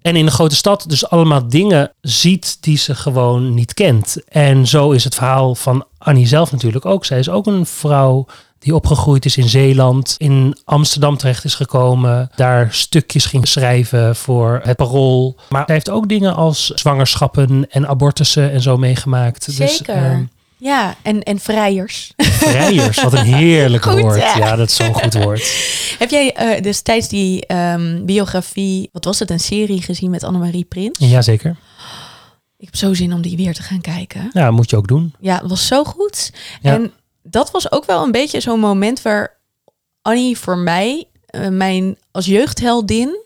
[0.02, 4.24] En in de grote stad dus allemaal dingen ziet die ze gewoon niet kent.
[4.28, 7.04] En zo is het verhaal van Annie zelf natuurlijk ook.
[7.04, 8.26] Zij is ook een vrouw
[8.66, 14.60] die opgegroeid is in Zeeland, in Amsterdam terecht is gekomen, daar stukjes ging schrijven voor
[14.64, 15.36] het parool.
[15.48, 19.56] Maar zij heeft ook dingen als zwangerschappen en abortussen en zo meegemaakt.
[19.56, 19.94] Dus, Zeker.
[19.94, 20.24] ehm,
[20.58, 22.12] Ja, en, en vrijers.
[22.16, 24.22] vrijers, wat een heerlijk Goed, woord.
[24.22, 24.38] hè?
[24.38, 25.42] Ja, dat is zo'n goed woord.
[25.98, 30.64] Heb jij eh, destijds die ehm, biografie, wat was het, een serie gezien met Annemarie
[30.64, 30.98] Prins?
[30.98, 31.56] Jazeker.
[32.58, 34.30] Ik heb zo zin om die weer te gaan kijken.
[34.32, 35.14] Ja, moet je ook doen.
[35.20, 36.32] Ja, het was zo goed.
[36.62, 36.72] Ja.
[36.74, 36.92] En
[37.30, 39.38] dat was ook wel een beetje zo'n moment waar
[40.02, 43.24] Annie voor mij, eh, mijn als jeugdheldin,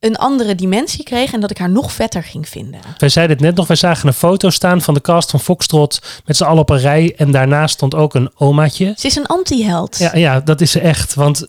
[0.00, 2.80] een andere dimensie kreeg en dat ik haar nog vetter ging vinden.
[2.98, 6.22] Wij zeiden het net nog, wij zagen een foto staan van de cast van Foxtrot
[6.24, 7.14] met z'n allen op een rij.
[7.16, 8.94] En daarnaast stond ook een omaatje.
[8.96, 9.98] Ze is een anti-held.
[9.98, 11.14] Ja, ja, dat is ze echt.
[11.14, 11.46] Want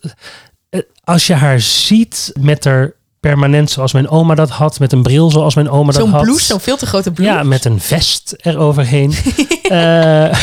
[0.70, 5.02] eh, als je haar ziet met haar permanent zoals mijn oma dat had, met een
[5.04, 6.22] bril zoals mijn oma dat Zo'n had.
[6.22, 7.34] blouse, zo'n veel te grote blouse.
[7.34, 9.14] Ja, met een vest eroverheen.
[9.72, 10.34] Eh,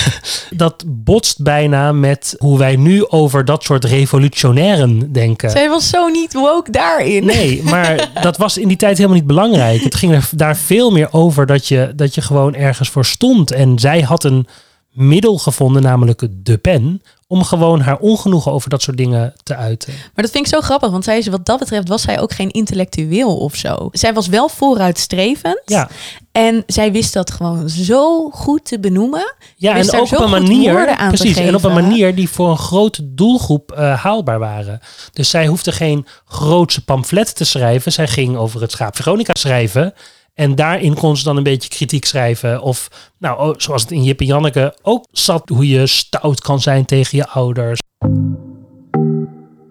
[0.51, 5.51] dat botst bijna met hoe wij nu over dat soort revolutionairen denken.
[5.51, 7.25] Zij was zo niet woke daarin.
[7.25, 9.83] Nee, maar dat was in die tijd helemaal niet belangrijk.
[9.83, 13.51] Het ging er daar veel meer over dat je, dat je gewoon ergens voor stond.
[13.51, 14.47] En zij had een
[14.93, 19.93] middel gevonden, namelijk de pen, om gewoon haar ongenoegen over dat soort dingen te uiten.
[19.93, 22.33] Maar dat vind ik zo grappig, want zij is, wat dat betreft was zij ook
[22.33, 23.89] geen intellectueel of zo.
[23.93, 25.63] Zij was wel vooruitstrevend.
[25.65, 25.89] Ja,
[26.33, 29.35] En zij wist dat gewoon zo goed te benoemen.
[29.57, 33.15] ja en ook op een manier, precies, en op een manier die voor een grote
[33.15, 34.81] doelgroep eh, haalbaar waren.
[35.13, 37.93] Dus zij hoefde geen grootse pamflet te schrijven.
[37.93, 39.95] Zij ging over het schaap Veronica schrijven.
[40.39, 42.63] En daarin kon ze dan een beetje kritiek schrijven.
[42.63, 46.61] Of, nou, oh, zoals het in Jip en Janneke ook zat, hoe je stout kan
[46.61, 47.81] zijn tegen je ouders.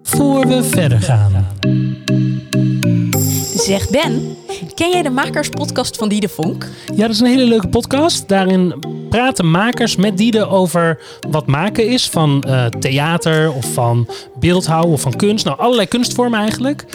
[0.01, 1.47] Voor we verder gaan.
[3.55, 4.37] Zeg Ben,
[4.75, 6.67] ken jij de makerspodcast van Diede Vonk?
[6.95, 8.27] Ja, dat is een hele leuke podcast.
[8.27, 14.07] Daarin praten makers met Diede over wat maken is van eh, theater of van
[14.39, 15.45] beeldhouw of van kunst.
[15.45, 16.85] Nou, allerlei kunstvormen eigenlijk.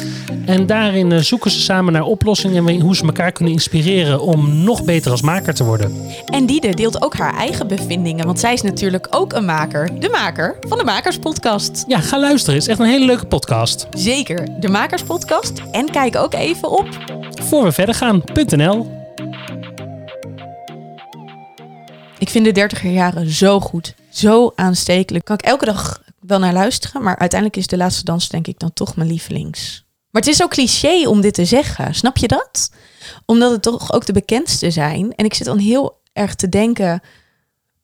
[0.46, 4.64] En daarin eh, zoeken ze samen naar oplossingen en hoe ze elkaar kunnen inspireren om
[4.64, 5.96] nog beter als maker te worden.
[6.26, 10.00] En Diede deelt ook haar eigen bevindingen, want zij is natuurlijk ook een maker.
[10.00, 11.84] De maker van de Makerspodcast.
[11.86, 12.54] Ja, ga luisteren.
[12.54, 13.86] Het is echt een hele leuke podcast.
[13.96, 15.62] Zeker, de Makerspodcast.
[15.70, 16.88] En kijk ook even op
[17.42, 19.00] Voor we verder gaan.nl.
[22.18, 23.94] Ik vind de dertiger jaren zo goed.
[24.08, 25.24] Zo aanstekelijk.
[25.24, 27.02] Kan ik elke dag wel naar luisteren.
[27.02, 29.84] Maar uiteindelijk is de laatste dans denk ik dan toch mijn lievelings.
[30.10, 31.94] Maar het is zo cliché om dit te zeggen.
[31.94, 32.70] Snap je dat?
[33.26, 35.14] Omdat het toch ook de bekendste zijn.
[35.14, 37.00] En ik zit dan heel erg te denken...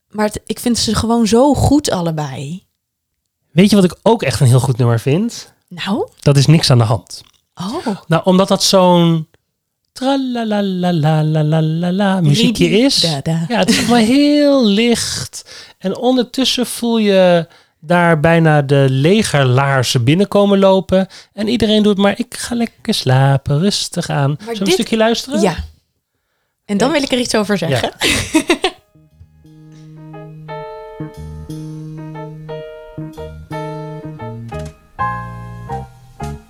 [0.08, 2.66] Maar het- ik vind ze gewoon zo goed allebei.
[3.50, 5.52] Weet je wat ik ook echt een heel goed nummer vind?
[5.68, 7.22] Nou, Dat is niks aan de hand.
[7.54, 7.86] oh.
[8.06, 9.28] Nou, omdat dat zo'n
[9.92, 13.00] tralalalalalalala muziekje is.
[13.48, 15.50] Ja, het is allemaal heel licht.
[15.78, 17.46] En ondertussen voel je
[17.80, 21.06] daar bijna de legerlaarzen binnenkomen lopen.
[21.32, 24.36] En iedereen doet maar, ik ga lekker slapen, rustig aan.
[24.38, 25.40] Zullen we een stukje luisteren?
[25.40, 25.56] Ja.
[26.64, 27.90] En dan wil ik er iets over zeggen.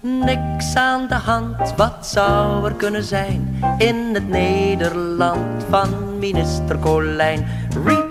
[0.03, 7.69] Niks aan de hand, wat zou er kunnen zijn in het Nederland van minister Colijn?
[7.85, 8.09] Ridi.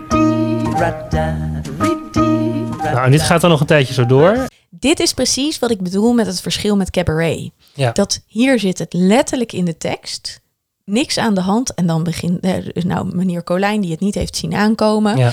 [2.92, 4.48] Nou, en dit gaat dan nog een tijdje zo door.
[4.70, 7.52] Dit is precies wat ik bedoel met het verschil met cabaret.
[7.74, 7.92] Ja.
[7.92, 10.42] Dat hier zit het letterlijk in de tekst.
[10.86, 11.74] Niks aan de hand.
[11.74, 15.18] En dan begint, eh, dus nou, meneer Colijn die het niet heeft zien aankomen.
[15.18, 15.32] Ja.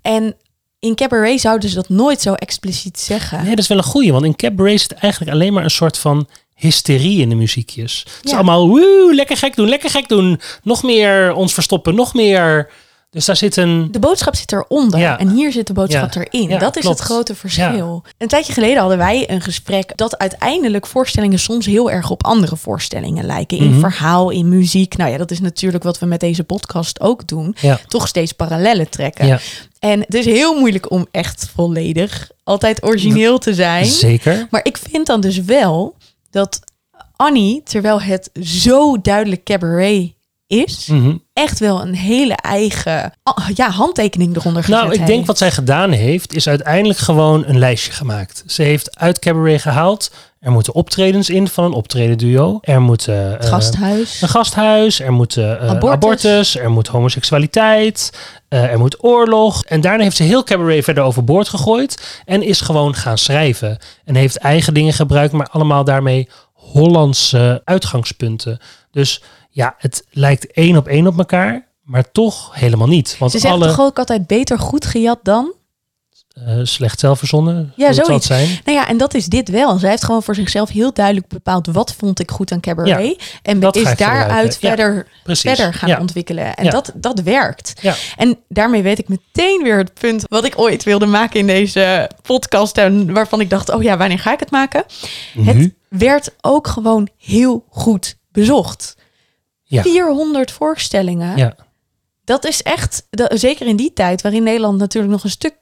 [0.00, 0.36] En
[0.78, 3.38] in cabaret zouden ze dat nooit zo expliciet zeggen.
[3.38, 5.98] Nee, dat is wel een goeie, want in cabaret zit eigenlijk alleen maar een soort
[5.98, 8.06] van hysterie in de muziekjes.
[8.16, 10.40] Het is allemaal, woe, lekker gek doen, lekker gek doen.
[10.62, 12.70] Nog meer ons verstoppen, nog meer.
[13.10, 13.88] Dus daar zit een...
[13.92, 15.18] De boodschap zit eronder Ja.
[15.18, 16.20] en hier zit de boodschap Ja.
[16.30, 16.48] erin.
[16.48, 16.98] Ja, dat is klopt.
[16.98, 18.02] het grote verschil.
[18.18, 22.56] Een tijdje geleden hadden wij een gesprek dat uiteindelijk voorstellingen soms heel erg op andere
[22.56, 23.58] voorstellingen lijken.
[23.58, 23.80] In Mhm.
[23.80, 24.96] verhaal, in muziek.
[24.96, 27.56] Nou ja, dat is natuurlijk wat we met deze podcast ook doen.
[27.88, 29.40] Toch steeds parallellen trekken.
[29.78, 33.84] En het is heel moeilijk om echt volledig altijd origineel te zijn.
[33.86, 34.46] zeker.
[34.50, 35.96] Maar ik vind dan dus wel
[36.30, 36.60] dat
[37.16, 40.12] Annie, terwijl het zo duidelijk cabaret
[40.46, 41.16] is, Mhm.
[41.36, 43.12] Echt wel een hele eigen
[43.54, 47.58] ja, handtekening eronder gezet Nou, ik denk wat zij gedaan heeft, is uiteindelijk gewoon een
[47.58, 48.42] lijstje gemaakt.
[48.46, 50.10] Ze heeft uit cabaret gehaald.
[50.40, 52.58] Er moeten optredens in van een optredenduo.
[52.62, 54.22] Er moet eh, Het gasthuis.
[54.22, 55.00] een gasthuis.
[55.00, 55.90] Er moet eh, eh, Abortus.
[55.90, 56.56] abortus.
[56.56, 58.12] Er moet homoseksualiteit.
[58.48, 59.64] eh, er moet oorlog.
[59.64, 62.20] En daarna heeft ze heel cabaret verder overboord gegooid.
[62.24, 63.78] En is gewoon gaan schrijven.
[64.04, 68.58] En heeft eigen dingen gebruikt, maar allemaal daarmee Hollandse uitgangspunten.
[68.90, 69.22] Dus
[69.56, 71.66] ja, het lijkt één op één op elkaar.
[71.82, 73.16] Maar toch helemaal niet.
[73.18, 75.54] Want Ze alle toch ook altijd beter goed gejat dan?
[76.46, 77.72] eh, slecht zelf verzonnen.
[77.76, 78.26] Ja, het zoiets.
[78.26, 78.48] zijn.
[78.64, 79.78] Nou ja, en dat is dit wel.
[79.78, 83.38] Zij heeft gewoon voor zichzelf heel duidelijk bepaald wat vond ik goed aan cabaret.
[83.42, 85.98] en ga is daaruit verder, verder gaan Ja.
[86.00, 86.54] ontwikkelen.
[86.54, 87.72] En dat, dat werkt.
[87.80, 87.94] Ja.
[88.16, 92.10] En daarmee weet ik meteen weer het punt wat ik ooit wilde maken in deze
[92.22, 92.78] podcast.
[92.78, 94.84] En waarvan ik dacht, oh ja, wanneer ga ik het maken?
[95.38, 95.74] Het Nu?
[95.88, 98.96] werd ook gewoon heel goed bezocht.
[99.68, 99.82] Ja.
[99.82, 101.36] 400 voorstellingen.
[101.36, 101.56] Ja.
[102.24, 105.54] Dat is echt, dat- zeker in die tijd waarin Nederland natuurlijk nog een stuk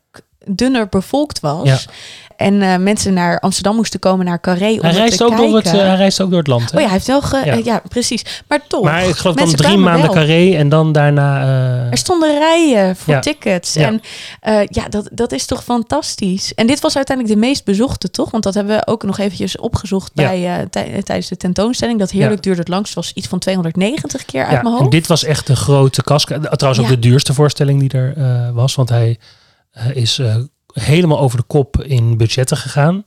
[0.46, 1.68] dunner bevolkt was.
[1.84, 1.92] Ja.
[2.36, 5.48] En eh, mensen naar Amsterdam moesten komen naar Carré om Hij reist, te ook kijken.
[5.48, 6.70] door het, eh, hij reist ook door het land.
[6.70, 6.76] hè?
[6.76, 7.36] Oh ja, hij heeft wel ge...
[7.36, 7.52] Ja.
[7.52, 8.42] eh, Ja, precies.
[8.48, 8.84] Maar toch.
[8.84, 10.14] maar ik geloof dan drie maanden wel.
[10.14, 11.42] carré en dan daarna...
[11.90, 13.20] Er stonden rijen voor Ja.
[13.20, 13.72] tickets.
[13.74, 13.86] Ja.
[13.86, 14.00] En
[14.68, 16.54] ja, dat, dat is toch fantastisch.
[16.54, 18.30] En dit was uiteindelijk de meest bezochte, toch?
[18.30, 21.98] Want dat hebben we ook nog eventjes opgezocht bij, tij- tijdens de tentoonstelling.
[21.98, 22.94] Dat heerlijk duurde het langst.
[22.94, 24.90] was iets van 290 keer uit ja, mijn en hoofd.
[24.90, 26.38] dit was echt de grote kaska.
[26.38, 28.14] Trouwens ook de duurste voorstelling die er
[28.54, 28.74] was.
[28.74, 29.18] Want hij
[29.94, 30.20] is
[30.74, 33.02] helemaal over de kop in budgetten gegaan.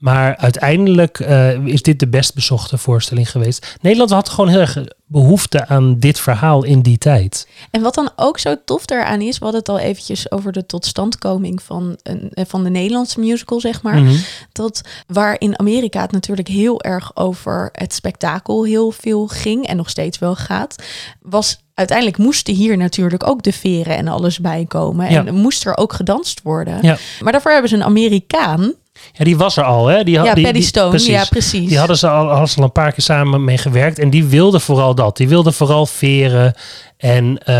[0.00, 3.76] Maar uiteindelijk eh, is dit de best bezochte voorstelling geweest.
[3.80, 7.48] Nederland had gewoon heel erg behoefte aan dit verhaal in die tijd.
[7.70, 10.66] En wat dan ook zo tof daaraan is, we hadden het al eventjes over de
[10.66, 14.00] totstandkoming van, een, eh, van de Nederlandse musical, zeg maar.
[14.02, 14.14] Mhm.
[14.52, 19.76] Dat waar in Amerika het natuurlijk heel erg over het spektakel heel veel ging en
[19.76, 20.74] nog steeds wel gaat,
[21.20, 25.06] was uiteindelijk moesten hier natuurlijk ook de veren en alles bij komen.
[25.06, 25.32] En Ja.
[25.32, 26.78] moest er ook gedanst worden.
[26.82, 26.96] Ja.
[27.20, 28.74] Maar daarvoor hebben ze een Amerikaan.
[29.12, 30.04] Ja, die was er al, hè?
[30.04, 30.88] Die, had- ja, die, Paddy die- Stone.
[30.88, 31.08] precies.
[31.08, 31.68] Ja, precies.
[31.68, 33.98] Die hadden ze al, hadden ze al een paar keer samen mee gewerkt.
[33.98, 35.16] En die wilde vooral dat.
[35.16, 36.54] Die wilde vooral veren.
[36.96, 37.54] En eh,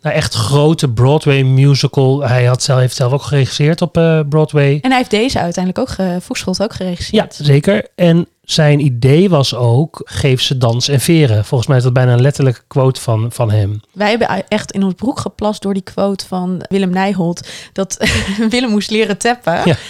[0.00, 2.20] nou, echt grote Broadway musical.
[2.22, 4.78] Hij had zelf, heeft zelf ook geregisseerd op eh, Broadway.
[4.80, 7.38] En hij heeft deze uiteindelijk ook, Voegschot ook Ja, geregisseerd.
[7.42, 7.86] zeker.
[7.94, 11.44] En zijn idee was ook, geef ze dans en veren.
[11.44, 13.80] Volgens mij is dat bijna een letterlijke quote van, van hem.
[13.92, 17.48] Wij hebben echt in ons broek geplast door die quote van Willem Nijholt.
[17.72, 18.08] Dat
[18.50, 19.60] Willem moest leren tappen.
[19.64, 19.76] Ja.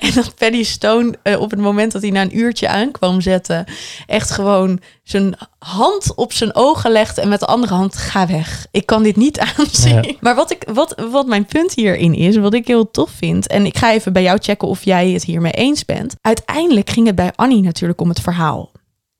[0.00, 3.64] En dat Paddy Stone eh, op het moment dat hij na een uurtje aankwam zetten...
[4.06, 7.96] echt gewoon zijn hand op zijn ogen legde en met de andere hand...
[7.96, 10.02] ga weg, ik kan dit niet aanzien.
[10.02, 10.12] Ja.
[10.20, 13.46] Maar wat, ik, wat, wat mijn punt hierin is, wat ik heel tof vind...
[13.46, 16.14] en ik ga even bij jou checken of jij het hiermee eens bent.
[16.20, 18.70] Uiteindelijk ging het bij Annie natuurlijk om het verhaal.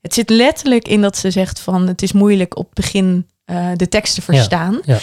[0.01, 1.87] Het zit letterlijk in dat ze zegt van...
[1.87, 4.73] het is moeilijk op het begin eh, de tekst te verstaan.
[4.85, 4.93] Ja.
[4.93, 5.01] Nou,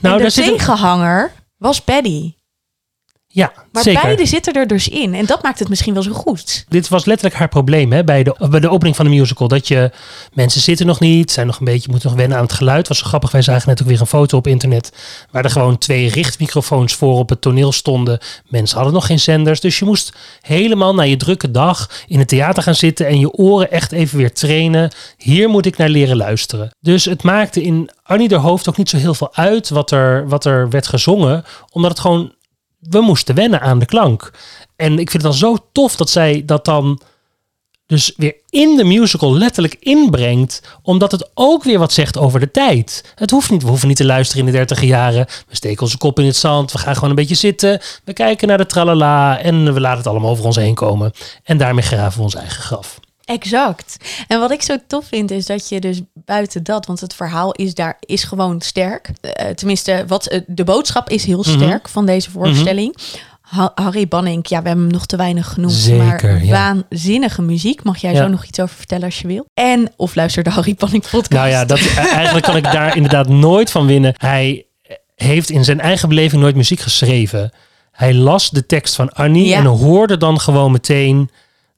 [0.00, 2.32] Nou, de daar zit een- tegenhanger was Paddy.
[3.34, 4.02] Ja, Maar zeker.
[4.02, 5.14] beide zitten er dus in.
[5.14, 6.64] En dat maakt het misschien wel zo goed.
[6.68, 9.48] Dit was letterlijk haar probleem hè, bij, de, bij de opening van de musical.
[9.48, 9.90] Dat je,
[10.32, 12.88] mensen zitten nog niet, zijn nog een beetje, moeten nog wennen aan het geluid.
[12.88, 14.92] Was zo grappig, wij zagen net ook weer een foto op internet.
[15.30, 18.18] Waar er gewoon twee richtmicrofoons voor op het toneel stonden.
[18.48, 19.60] Mensen hadden nog geen zenders.
[19.60, 23.06] Dus je moest helemaal na je drukke dag in het theater gaan zitten.
[23.06, 24.90] En je oren echt even weer trainen.
[25.16, 26.74] Hier moet ik naar leren luisteren.
[26.80, 30.28] Dus het maakte in Annie de hoofd ook niet zo heel veel uit wat er,
[30.28, 31.44] wat er werd gezongen.
[31.70, 32.32] Omdat het gewoon,
[32.88, 34.30] we moesten wennen aan de klank.
[34.76, 37.00] En ik vind het dan zo tof dat zij dat dan
[37.86, 40.62] dus weer in de musical letterlijk inbrengt.
[40.82, 43.12] Omdat het ook weer wat zegt over de tijd.
[43.14, 45.26] Het hoeft niet, we hoeven niet te luisteren in de dertig jaren.
[45.48, 46.72] We steken onze kop in het zand.
[46.72, 47.80] We gaan gewoon een beetje zitten.
[48.04, 49.38] We kijken naar de tralala.
[49.38, 51.12] En we laten het allemaal over ons heen komen.
[51.42, 53.00] En daarmee graven we ons eigen graf.
[53.24, 53.96] Exact.
[54.28, 57.52] En wat ik zo tof vind is dat je dus buiten dat, want het verhaal
[57.52, 59.10] is daar is gewoon sterk.
[59.20, 61.50] Eh, tenminste, wat eh, de boodschap is heel Mhm.
[61.50, 62.96] sterk van deze voorstelling.
[63.40, 66.50] Ha- Harry Banning, ja, we hebben hem nog te weinig genoemd, Zeker, maar ja.
[66.50, 67.82] waanzinnige muziek.
[67.82, 68.22] Mag jij Ja.
[68.22, 69.46] zo nog iets over vertellen als je wil?
[69.54, 71.30] En of luister de Harry Banning podcast.
[71.30, 74.14] Nou ja, dat, eigenlijk kan ik daar inderdaad nooit van winnen.
[74.16, 74.66] Hij
[75.14, 77.52] heeft in zijn eigen beleving nooit muziek geschreven.
[77.92, 79.58] Hij las de tekst van Annie Ja.
[79.58, 81.30] en hoorde dan gewoon meteen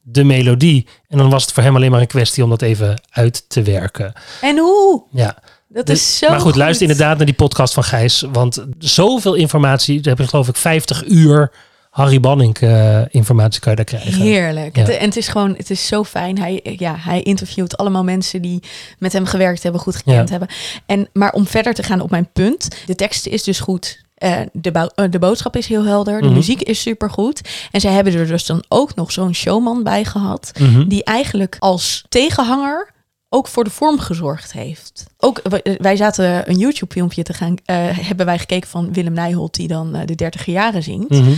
[0.09, 0.87] de melodie.
[1.09, 3.63] En dan was het voor hem alleen maar een kwestie om dat even uit te
[3.63, 4.13] werken.
[4.41, 5.03] En hoe?
[5.11, 5.39] Ja.
[5.69, 8.25] Dat Dus- is zo maar goed, luister inderdaad naar die podcast van Gijs.
[8.33, 11.53] Want zoveel informatie, daar heb je geloof ik 50 uur
[11.91, 14.21] Harry Banning eh, informatie kan je daar krijgen.
[14.23, 14.77] Heerlijk.
[14.77, 14.83] Ja.
[14.83, 16.39] Het- en het is gewoon, het is zo fijn.
[16.39, 18.63] Hij, ja, hij interviewt allemaal mensen die
[18.99, 20.39] met hem gewerkt hebben, goed gekend Ja.
[20.39, 20.57] hebben.
[20.87, 24.05] En, maar om verder te gaan op mijn punt, de tekst is dus goed.
[24.17, 26.21] Eh, de, eh, de boodschap is heel helder.
[26.21, 26.37] De Mhm.
[26.37, 27.41] muziek is supergoed.
[27.71, 30.51] En zij hebben er dus dan ook nog zo'n showman bij gehad.
[30.61, 30.89] Mhm.
[30.89, 32.95] Die eigenlijk als tegenhanger
[33.29, 35.07] ook voor de vorm gezorgd heeft.
[35.19, 39.13] Ook w- wij zaten een YouTube filmpje te gaan eh, hebben wij gekeken van Willem
[39.13, 41.09] Nijholt die dan eh, de 30 jaren zingt.
[41.11, 41.33] Mhm.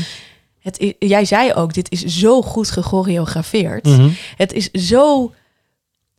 [0.59, 3.89] Het jij zei ook, dit is zo goed gechoreografeerd.
[4.37, 5.33] Het is zo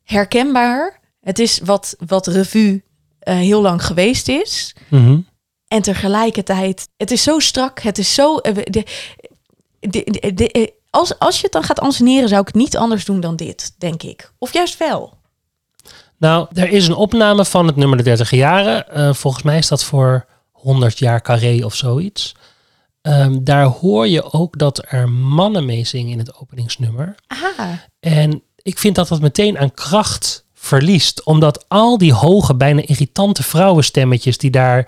[0.03, 0.99] herkenbaar.
[1.21, 2.83] Het is wat, wat revue
[3.19, 4.75] eh, heel lang geweest is.
[5.69, 7.79] En tegelijkertijd, het is zo strak.
[7.79, 8.38] Het is zo...
[8.38, 8.86] eh, de,
[9.79, 13.19] de, de, de- als, als je het dan gaat anseneren, zou ik niet anders doen
[13.19, 14.32] dan dit, denk ik.
[14.38, 15.17] Of juist wel.
[16.17, 18.89] Nou, er is een opname van het nummer de 30 jaren.
[18.89, 22.36] Eh, volgens mij is dat voor 100 jaar carré of zoiets.
[23.01, 27.15] Ehm, daar hoor je ook dat er mannen mee zingen in het openingsnummer.
[27.27, 31.23] Ah, En ik vind dat dat meteen aan kracht verliest.
[31.25, 34.88] Omdat al die hoge, bijna irritante vrouwenstemmetjes die daar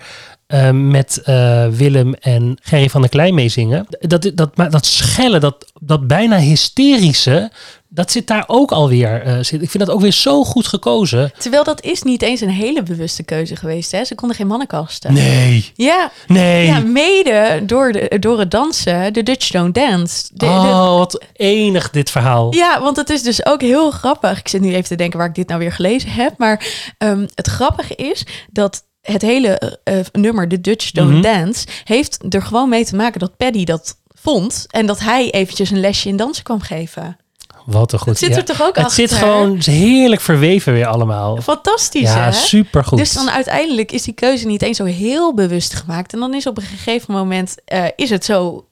[0.52, 3.86] eh, met eh, Willem en Gerry van der Klein mee zingen.
[4.00, 7.52] Dat, dat, maar dat schellen, dat, dat bijna hysterische,
[7.90, 9.22] dat zit daar ook alweer.
[9.22, 9.62] eh zit.
[9.62, 11.32] Ik vind dat ook weer zo goed gekozen.
[11.38, 13.92] terwijl dat is niet eens een hele bewuste keuze geweest.
[13.92, 14.06] Hè?
[14.06, 15.14] Ze konden geen mannen casten.
[15.14, 16.66] Nee, Ja, nee.
[16.66, 20.24] ja, mede door, de, door het dansen, de Dutch Don't Dance.
[20.34, 22.54] De- de- oh, wat enig dit verhaal.
[22.56, 24.40] Ja, want het is dus ook heel grappig.
[24.40, 26.34] Ik zit nu even te denken waar ik dit nou weer gelezen heb.
[26.38, 26.66] Maar
[26.98, 31.22] ehm, het grappige is dat het hele eh, eh, nummer, de Dutch Don't Mhm.
[31.22, 34.66] Dance, heeft er gewoon mee te maken dat Paddy dat vond.
[34.70, 37.18] En dat hij eventjes een lesje in dansen kwam geven.
[37.66, 38.08] Wat een goed.
[38.08, 38.36] Het zit ja.
[38.38, 39.08] er toch ook Het achter?
[39.08, 41.42] zit gewoon heerlijk verweven weer allemaal.
[41.42, 42.32] Fantastisch, Ja, hè?
[42.32, 42.98] supergoed.
[42.98, 46.14] Dus dan uiteindelijk is die keuze niet eens zo heel bewust gemaakt.
[46.14, 48.66] En dan is op een gegeven moment eh, is het zo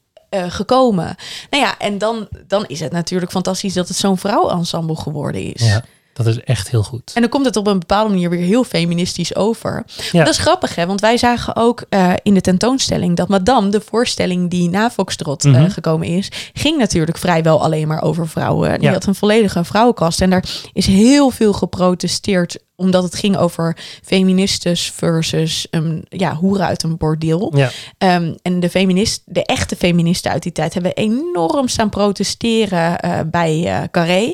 [0.48, 1.16] gekomen.
[1.50, 5.66] Nou ja, en dan, dan is het natuurlijk fantastisch dat het zo'n vrouwenensemble geworden is.
[5.66, 5.84] Ja,
[6.26, 7.12] dat is echt heel goed.
[7.14, 9.84] En dan komt het op een bepaalde manier weer heel feministisch over.
[10.12, 10.24] Ja.
[10.24, 10.86] Dat is grappig, hè?
[10.86, 15.46] Want wij zagen ook eh, in de tentoonstelling dat Madame, de voorstelling die na Foxtrot
[15.46, 15.70] eh, Mhm.
[15.70, 18.74] gekomen is, ging natuurlijk vrijwel alleen maar over vrouwen.
[18.74, 18.94] Die Ja.
[18.94, 20.22] had een volledige vrouwenkast.
[20.22, 26.66] En daar is heel veel geprotesteerd omdat het ging over feministes versus um, ja, hoeren
[26.66, 27.52] uit een bordeel.
[27.56, 27.70] Ja.
[27.98, 33.20] Ehm, en de, feminist, de echte feministen uit die tijd hebben enorm staan protesteren eh,
[33.32, 34.34] bij eh Carré.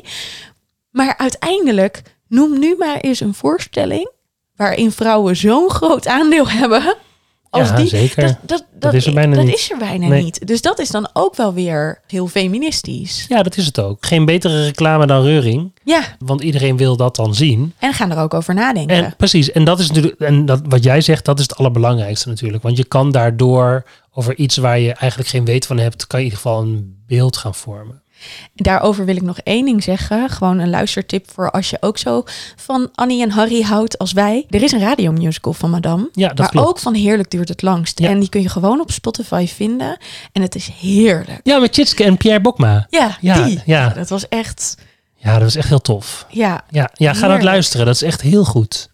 [0.96, 4.10] Maar uiteindelijk, noem nu maar eens een voorstelling
[4.56, 6.96] waarin vrouwen zo'n groot aandeel hebben.
[7.50, 8.22] Als Ja, die, zeker.
[8.26, 9.54] Dat, dat, dat, is er bijna dat niet.
[9.54, 10.22] is er bijna Nee.
[10.22, 10.46] niet.
[10.46, 13.24] Dus dat is dan ook wel weer heel feministisch.
[13.28, 14.06] Ja, dat is het ook.
[14.06, 15.72] Geen betere reclame dan Reuring.
[15.84, 17.74] Ja, Want iedereen wil dat dan zien.
[17.78, 18.96] en gaan er ook over nadenken.
[19.04, 22.28] En precies, en dat is natuurlijk, en dat, wat jij zegt, dat is het allerbelangrijkste
[22.28, 22.62] natuurlijk.
[22.62, 26.26] Want je kan daardoor over iets waar je eigenlijk geen weet van hebt, kan je
[26.26, 28.02] in ieder geval een beeld gaan vormen.
[28.54, 30.30] Daarover wil ik nog één ding zeggen.
[30.30, 32.22] Gewoon een luistertip voor als je ook zo
[32.56, 34.46] van Annie en Harry houdt als wij.
[34.50, 36.08] Er is een radiomusical van Madame.
[36.12, 36.68] Ja, dat maar klopt.
[36.68, 37.98] ook van Heerlijk duurt het langst.
[37.98, 38.08] Ja.
[38.08, 39.98] En die kun je gewoon op Spotify vinden.
[40.32, 41.40] En het is heerlijk.
[41.42, 42.86] Ja, met Chitske en Pierre Bokma.
[42.90, 43.62] Ja, Ja, die.
[43.66, 43.88] ja.
[43.88, 44.76] Dat was echt...
[45.16, 46.26] Ja, dat is echt heel tof.
[46.28, 47.42] Ja, Ja, ja ga Heerlijk.
[47.42, 47.86] luisteren.
[47.86, 48.90] Dat is echt heel goed.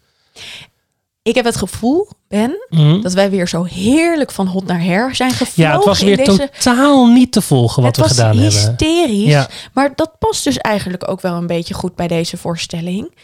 [1.22, 3.00] Ik heb het gevoel, Ben, Mhm.
[3.00, 5.62] dat wij weer zo heerlijk van hot naar her zijn gevlogen.
[5.72, 6.50] Ja, het was weer deze...
[6.60, 8.44] totaal niet te volgen wat het we was gedaan hebben.
[8.60, 9.24] hysterisch.
[9.32, 9.48] Ja.
[9.72, 13.14] Maar dat past dus eigenlijk ook wel een beetje goed bij deze voorstelling.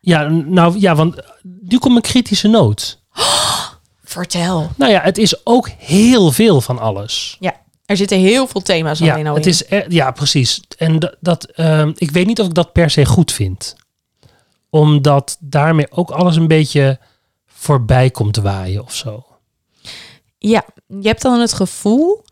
[0.00, 1.16] Ja, nou ja, want
[1.60, 3.00] nu komt een kritische noot.
[4.04, 4.70] Vertel.
[4.76, 7.36] Nou ja, het is ook heel veel van alles.
[7.40, 7.54] Ja,
[7.86, 9.50] er zitten heel veel thema's Ja, alleen al het in.
[9.50, 10.60] is er- ja, precies.
[10.78, 13.76] En dat, dat ehm, ik weet niet of ik dat per se goed vind.
[14.70, 16.98] Omdat daarmee ook alles een beetje
[17.56, 19.24] voorbij komt waaien of zo.
[20.38, 22.24] Ja, je hebt dan het gevoel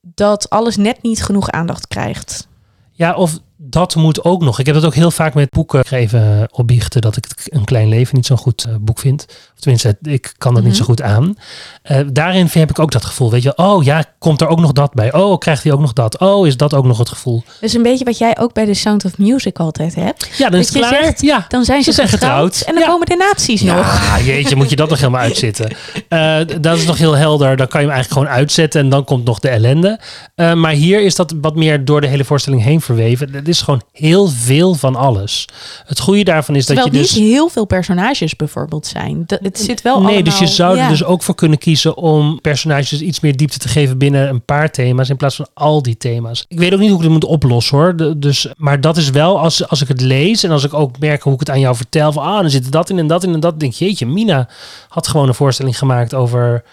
[0.00, 2.48] dat alles net niet genoeg aandacht krijgt.
[2.92, 4.58] Ja, of dat moet ook nog.
[4.58, 7.64] Ik heb dat ook heel vaak met boeken Ik ga even opbiechten dat ik Een
[7.64, 9.24] Klein Leven niet zo'n goed eh, boek vind.
[9.54, 10.80] Of tenminste, ik kan dat niet Mhm.
[10.80, 11.34] zo goed aan.
[11.82, 13.30] Eh, daarin heb ik ook dat gevoel.
[13.30, 15.12] Weet je, oh ja, komt er ook nog dat bij?
[15.12, 16.18] Oh, krijgt hij ook nog dat?
[16.18, 17.42] Oh, is dat ook nog het gevoel?
[17.60, 20.28] Dus een beetje wat jij ook bij The Sound of Music altijd hebt.
[20.38, 21.02] Ja, dan is het klaar.
[21.02, 21.44] zegt, ja.
[21.48, 22.88] Dan zijn ze, Ze zijn getrouwd, en dan Ja.
[22.88, 23.76] komen de nazi's nog.
[24.02, 25.70] Ja, jeetje, moet je dat nog helemaal uitzitten.
[26.08, 27.56] Eh, dat is nog heel helder.
[27.56, 30.00] Dan kan je hem eigenlijk gewoon uitzetten en dan komt nog de ellende.
[30.34, 33.44] Eh, maar hier is dat wat meer door de hele voorstelling heen verweven.
[33.52, 35.48] Is gewoon heel veel van alles.
[35.84, 37.14] Het goede daarvan is Terwijl dat je dus...
[37.14, 39.22] niet heel veel personages bijvoorbeeld zijn.
[39.26, 42.40] Dat, het zit wel Nee, dus je zou er dus ook voor kunnen kiezen om
[42.40, 45.96] personages iets meer diepte te geven binnen een paar thema's in plaats van al die
[45.96, 46.44] thema's.
[46.48, 47.96] Ik weet ook niet hoe ik het moet oplossen hoor.
[47.96, 50.98] De- dus, maar dat is wel als, als ik het lees en als ik ook
[50.98, 53.06] merk hoe ik het aan jou vertel van ah, dan zit er dat in en
[53.06, 53.60] dat in en dat.
[53.60, 54.48] denk jeetje, Mina
[54.88, 56.64] had gewoon een voorstelling gemaakt over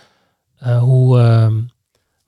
[0.59, 1.55] eh, hoe ehm,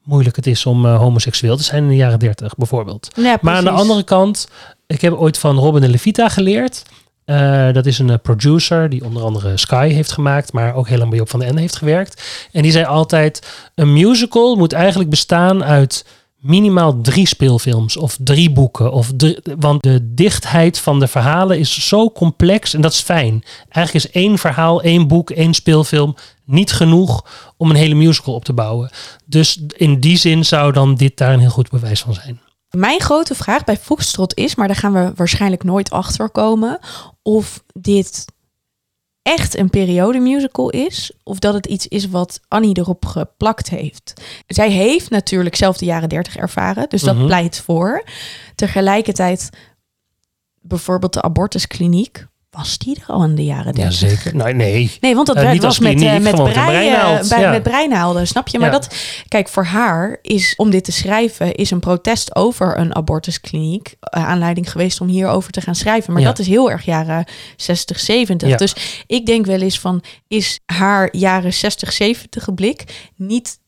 [0.03, 3.07] moeilijk het is om eh, homoseksueel te zijn in de jaren dertig bijvoorbeeld.
[3.15, 4.47] Ja, Maar aan de andere kant,
[4.87, 6.83] ik heb ooit van Robin de Levita geleerd.
[7.25, 11.09] Eh, dat is een eh, producer die onder andere Sky heeft gemaakt, maar ook lang
[11.09, 12.47] bij Job van den Ende heeft gewerkt.
[12.51, 16.05] En die zei altijd, een musical moet eigenlijk bestaan uit
[16.41, 18.91] minimaal drie speelfilms of drie boeken.
[18.91, 19.11] Of
[19.59, 23.43] want de dichtheid van de verhalen is zo complex en dat is fijn.
[23.69, 26.15] Eigenlijk is één verhaal, één boek, één speelfilm
[26.45, 27.25] niet genoeg
[27.57, 28.91] om een hele musical op te bouwen.
[29.25, 32.41] Dus in die zin zou dan dit daar een heel goed bewijs van zijn.
[32.69, 36.79] Mijn grote vraag bij Foxtrot is, maar daar gaan we waarschijnlijk nooit achter komen,
[37.21, 38.25] of dit
[39.23, 44.13] echt een periode musical is, of dat het iets is wat Annie erop geplakt heeft.
[44.47, 47.25] Zij heeft natuurlijk zelf de jaren dertig ervaren, dus dat Mhm.
[47.25, 48.03] pleit voor.
[48.55, 49.49] Tegelijkertijd,
[50.61, 53.99] bijvoorbeeld de abortuskliniek, was die er al in de jaren dertig?
[53.99, 54.35] Jazeker.
[54.35, 54.97] Nou, nee.
[55.01, 57.51] Nee, want dat Eh, was met, eh, met, gewoon met een breien, breinaald, bij, ja.
[57.51, 58.59] met breinaalden, snap je?
[58.59, 58.79] Maar Ja.
[58.79, 58.95] dat,
[59.27, 64.25] kijk, voor haar is om dit te schrijven, is een protest over een abortuskliniek eh,
[64.27, 66.13] aanleiding geweest om hierover te gaan schrijven.
[66.13, 66.27] Maar Ja.
[66.27, 67.25] dat is heel erg jaren
[67.55, 68.49] 60, 70.
[68.49, 68.57] Ja.
[68.57, 73.59] Dus ik denk wel eens van, is haar jaren 60, 70 blik niet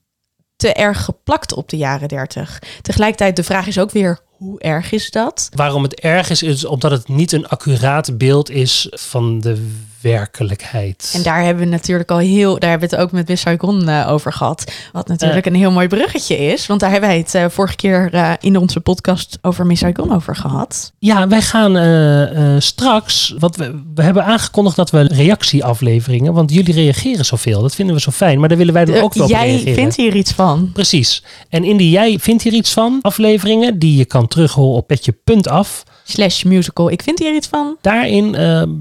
[0.56, 2.60] te erg geplakt op de jaren 30?
[2.82, 5.50] Tegelijkertijd, de vraag is ook weer, hoe erg is dat?
[5.56, 9.72] Waarom het erg is, is omdat het niet een accuraat beeld is van de
[10.04, 11.12] werkelijkheid.
[11.16, 13.88] En daar hebben we natuurlijk al heel, daar hebben we het ook met Miss Saigon
[13.88, 14.72] eh, over gehad.
[14.92, 16.66] Wat natuurlijk een heel mooi bruggetje is.
[16.68, 20.16] Want daar hebben wij het eh, vorige keer eh, in onze podcast over Miss Saigon
[20.16, 20.94] over gehad.
[21.00, 27.26] Ja, wij gaan straks, wat we, we hebben aangekondigd dat we reactieafleveringen, want jullie reageren
[27.26, 29.48] zoveel, dat vinden we zo fijn, maar daar willen wij dan ook wel op Jij
[29.48, 29.74] reageren.
[29.74, 30.70] vindt hier iets van.
[30.74, 31.24] Precies.
[31.50, 35.84] En in die jij vindt hier iets van afleveringen, die je kan terughoren op petje.af.
[36.06, 36.92] Slash musical.
[36.92, 37.78] Ik vind hier iets van.
[37.82, 38.36] Daarin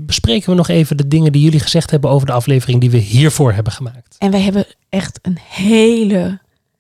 [0.07, 2.99] bespreken we nog even de dingen die jullie gezegd hebben over de aflevering die we
[2.99, 4.17] hiervoor hebben gemaakt.
[4.19, 6.39] En wij hebben echt een hele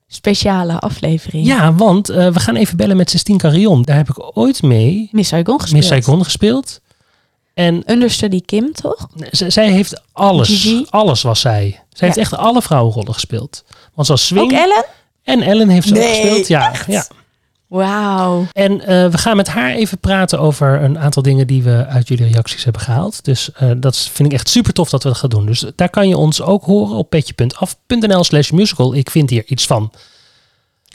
[0.08, 1.46] speciale aflevering.
[1.46, 3.82] Ja, want eh, we gaan even bellen met Sistine Carillon.
[3.82, 5.80] Daar heb ik ooit mee Miss Saigon gespeeld.
[5.80, 6.80] Miss Saigon gespeeld.
[7.54, 9.08] En Understudy Kim, toch?
[9.30, 10.48] z- zij heeft alles.
[10.48, 10.86] Gigi.
[10.90, 11.80] Alles was zij.
[11.90, 13.64] Zij heeft echt alle vrouwenrollen gespeeld.
[13.94, 14.84] Want zoals Swing Ook Ellen?
[15.22, 16.46] en Ellen heeft ze ook gespeeld.
[16.46, 16.86] Ja, echt?
[16.86, 17.06] ja.
[17.72, 18.46] Wauw.
[18.52, 22.08] En eh, we gaan met haar even praten over een aantal dingen die we uit
[22.08, 23.24] jullie reacties hebben gehaald.
[23.24, 25.46] Dus eh, dat vind ik echt super tof dat we dat gaan doen.
[25.46, 28.94] Dus daar kan je ons ook horen op petje.af.nl slash musical.
[28.94, 29.92] Ik vind hier iets van.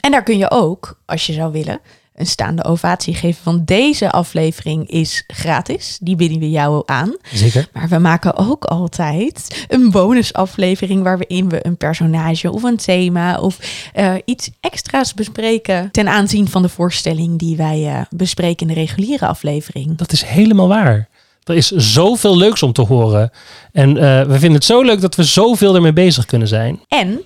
[0.00, 1.80] En daar kun je ook, als je zou willen,
[2.18, 3.44] een staande ovatie geven.
[3.44, 5.98] Want deze aflevering is gratis.
[6.00, 7.16] Die bieden we jou aan.
[7.32, 7.68] Zeker.
[7.72, 13.58] Maar we maken ook altijd een bonusaflevering waarin we een personage of een thema of
[13.92, 18.80] eh, iets extra's bespreken ten aanzien van de voorstelling die wij eh, bespreken in de
[18.80, 19.96] reguliere aflevering.
[19.96, 21.08] Dat is helemaal waar.
[21.44, 23.30] Er is zoveel leuks om te horen.
[23.72, 26.80] En eh, we vinden het zo leuk dat we zoveel ermee bezig kunnen zijn.
[26.88, 27.20] En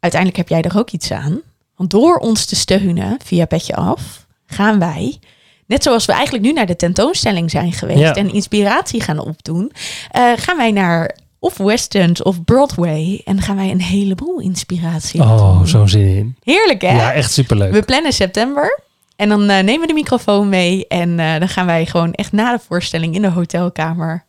[0.00, 1.40] uiteindelijk heb jij er ook iets aan.
[1.80, 5.18] Want door ons te steunen via Petje Af, gaan wij,
[5.66, 8.14] net zoals we eigenlijk nu naar de tentoonstelling zijn geweest Ja.
[8.14, 9.72] en inspiratie gaan opdoen,
[10.10, 15.20] eh, gaan wij naar of West End of Broadway en gaan wij een heleboel inspiratie
[15.20, 16.36] Oh, zo'n zin in.
[16.44, 16.96] Heerlijk hè?
[16.96, 17.72] Ja, echt superleuk.
[17.72, 18.80] We plannen september.
[19.16, 20.86] En dan eh, nemen we de microfoon mee.
[20.88, 24.24] En eh, dan gaan wij gewoon echt na de voorstelling in de hotelkamer.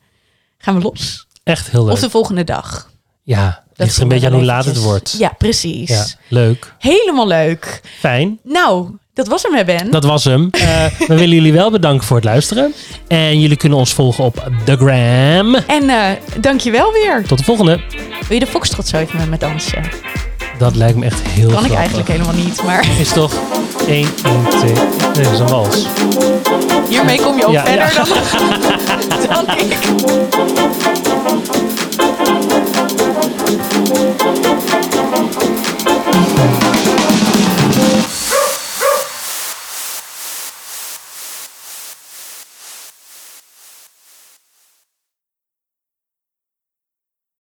[0.58, 1.28] Gaan we los.
[1.44, 1.94] Echt heel leuk.
[1.94, 2.91] Of de volgende dag.
[3.24, 5.16] Ja, het ligt er een beetje aan hoe laat het wordt.
[5.18, 5.90] Ja, precies.
[5.90, 6.74] Ja, leuk.
[6.80, 7.82] Helemaal leuk.
[8.00, 8.40] Fijn.
[8.44, 9.92] Nou, dat was hem, hè, Ben.
[9.92, 10.50] Dat was hem.
[10.62, 12.74] Eh, we willen jullie wel bedanken voor het luisteren.
[13.08, 15.56] En jullie kunnen ons volgen op The Gram.
[15.56, 16.10] En eh
[16.40, 17.24] dankjewel weer.
[17.28, 17.80] Tot de volgende.
[18.28, 19.84] Wil je de foxtrot zo even met me dansen?
[20.58, 21.72] Dat lijkt me echt heel Kan grappig.
[21.72, 23.34] ik eigenlijk helemaal niet, maar Is toch
[23.88, 24.74] 1, 2, twee.
[25.14, 25.88] dat is een wals.
[26.90, 27.94] Hiermee kom je ook verder.
[29.28, 29.78] Dan, ik.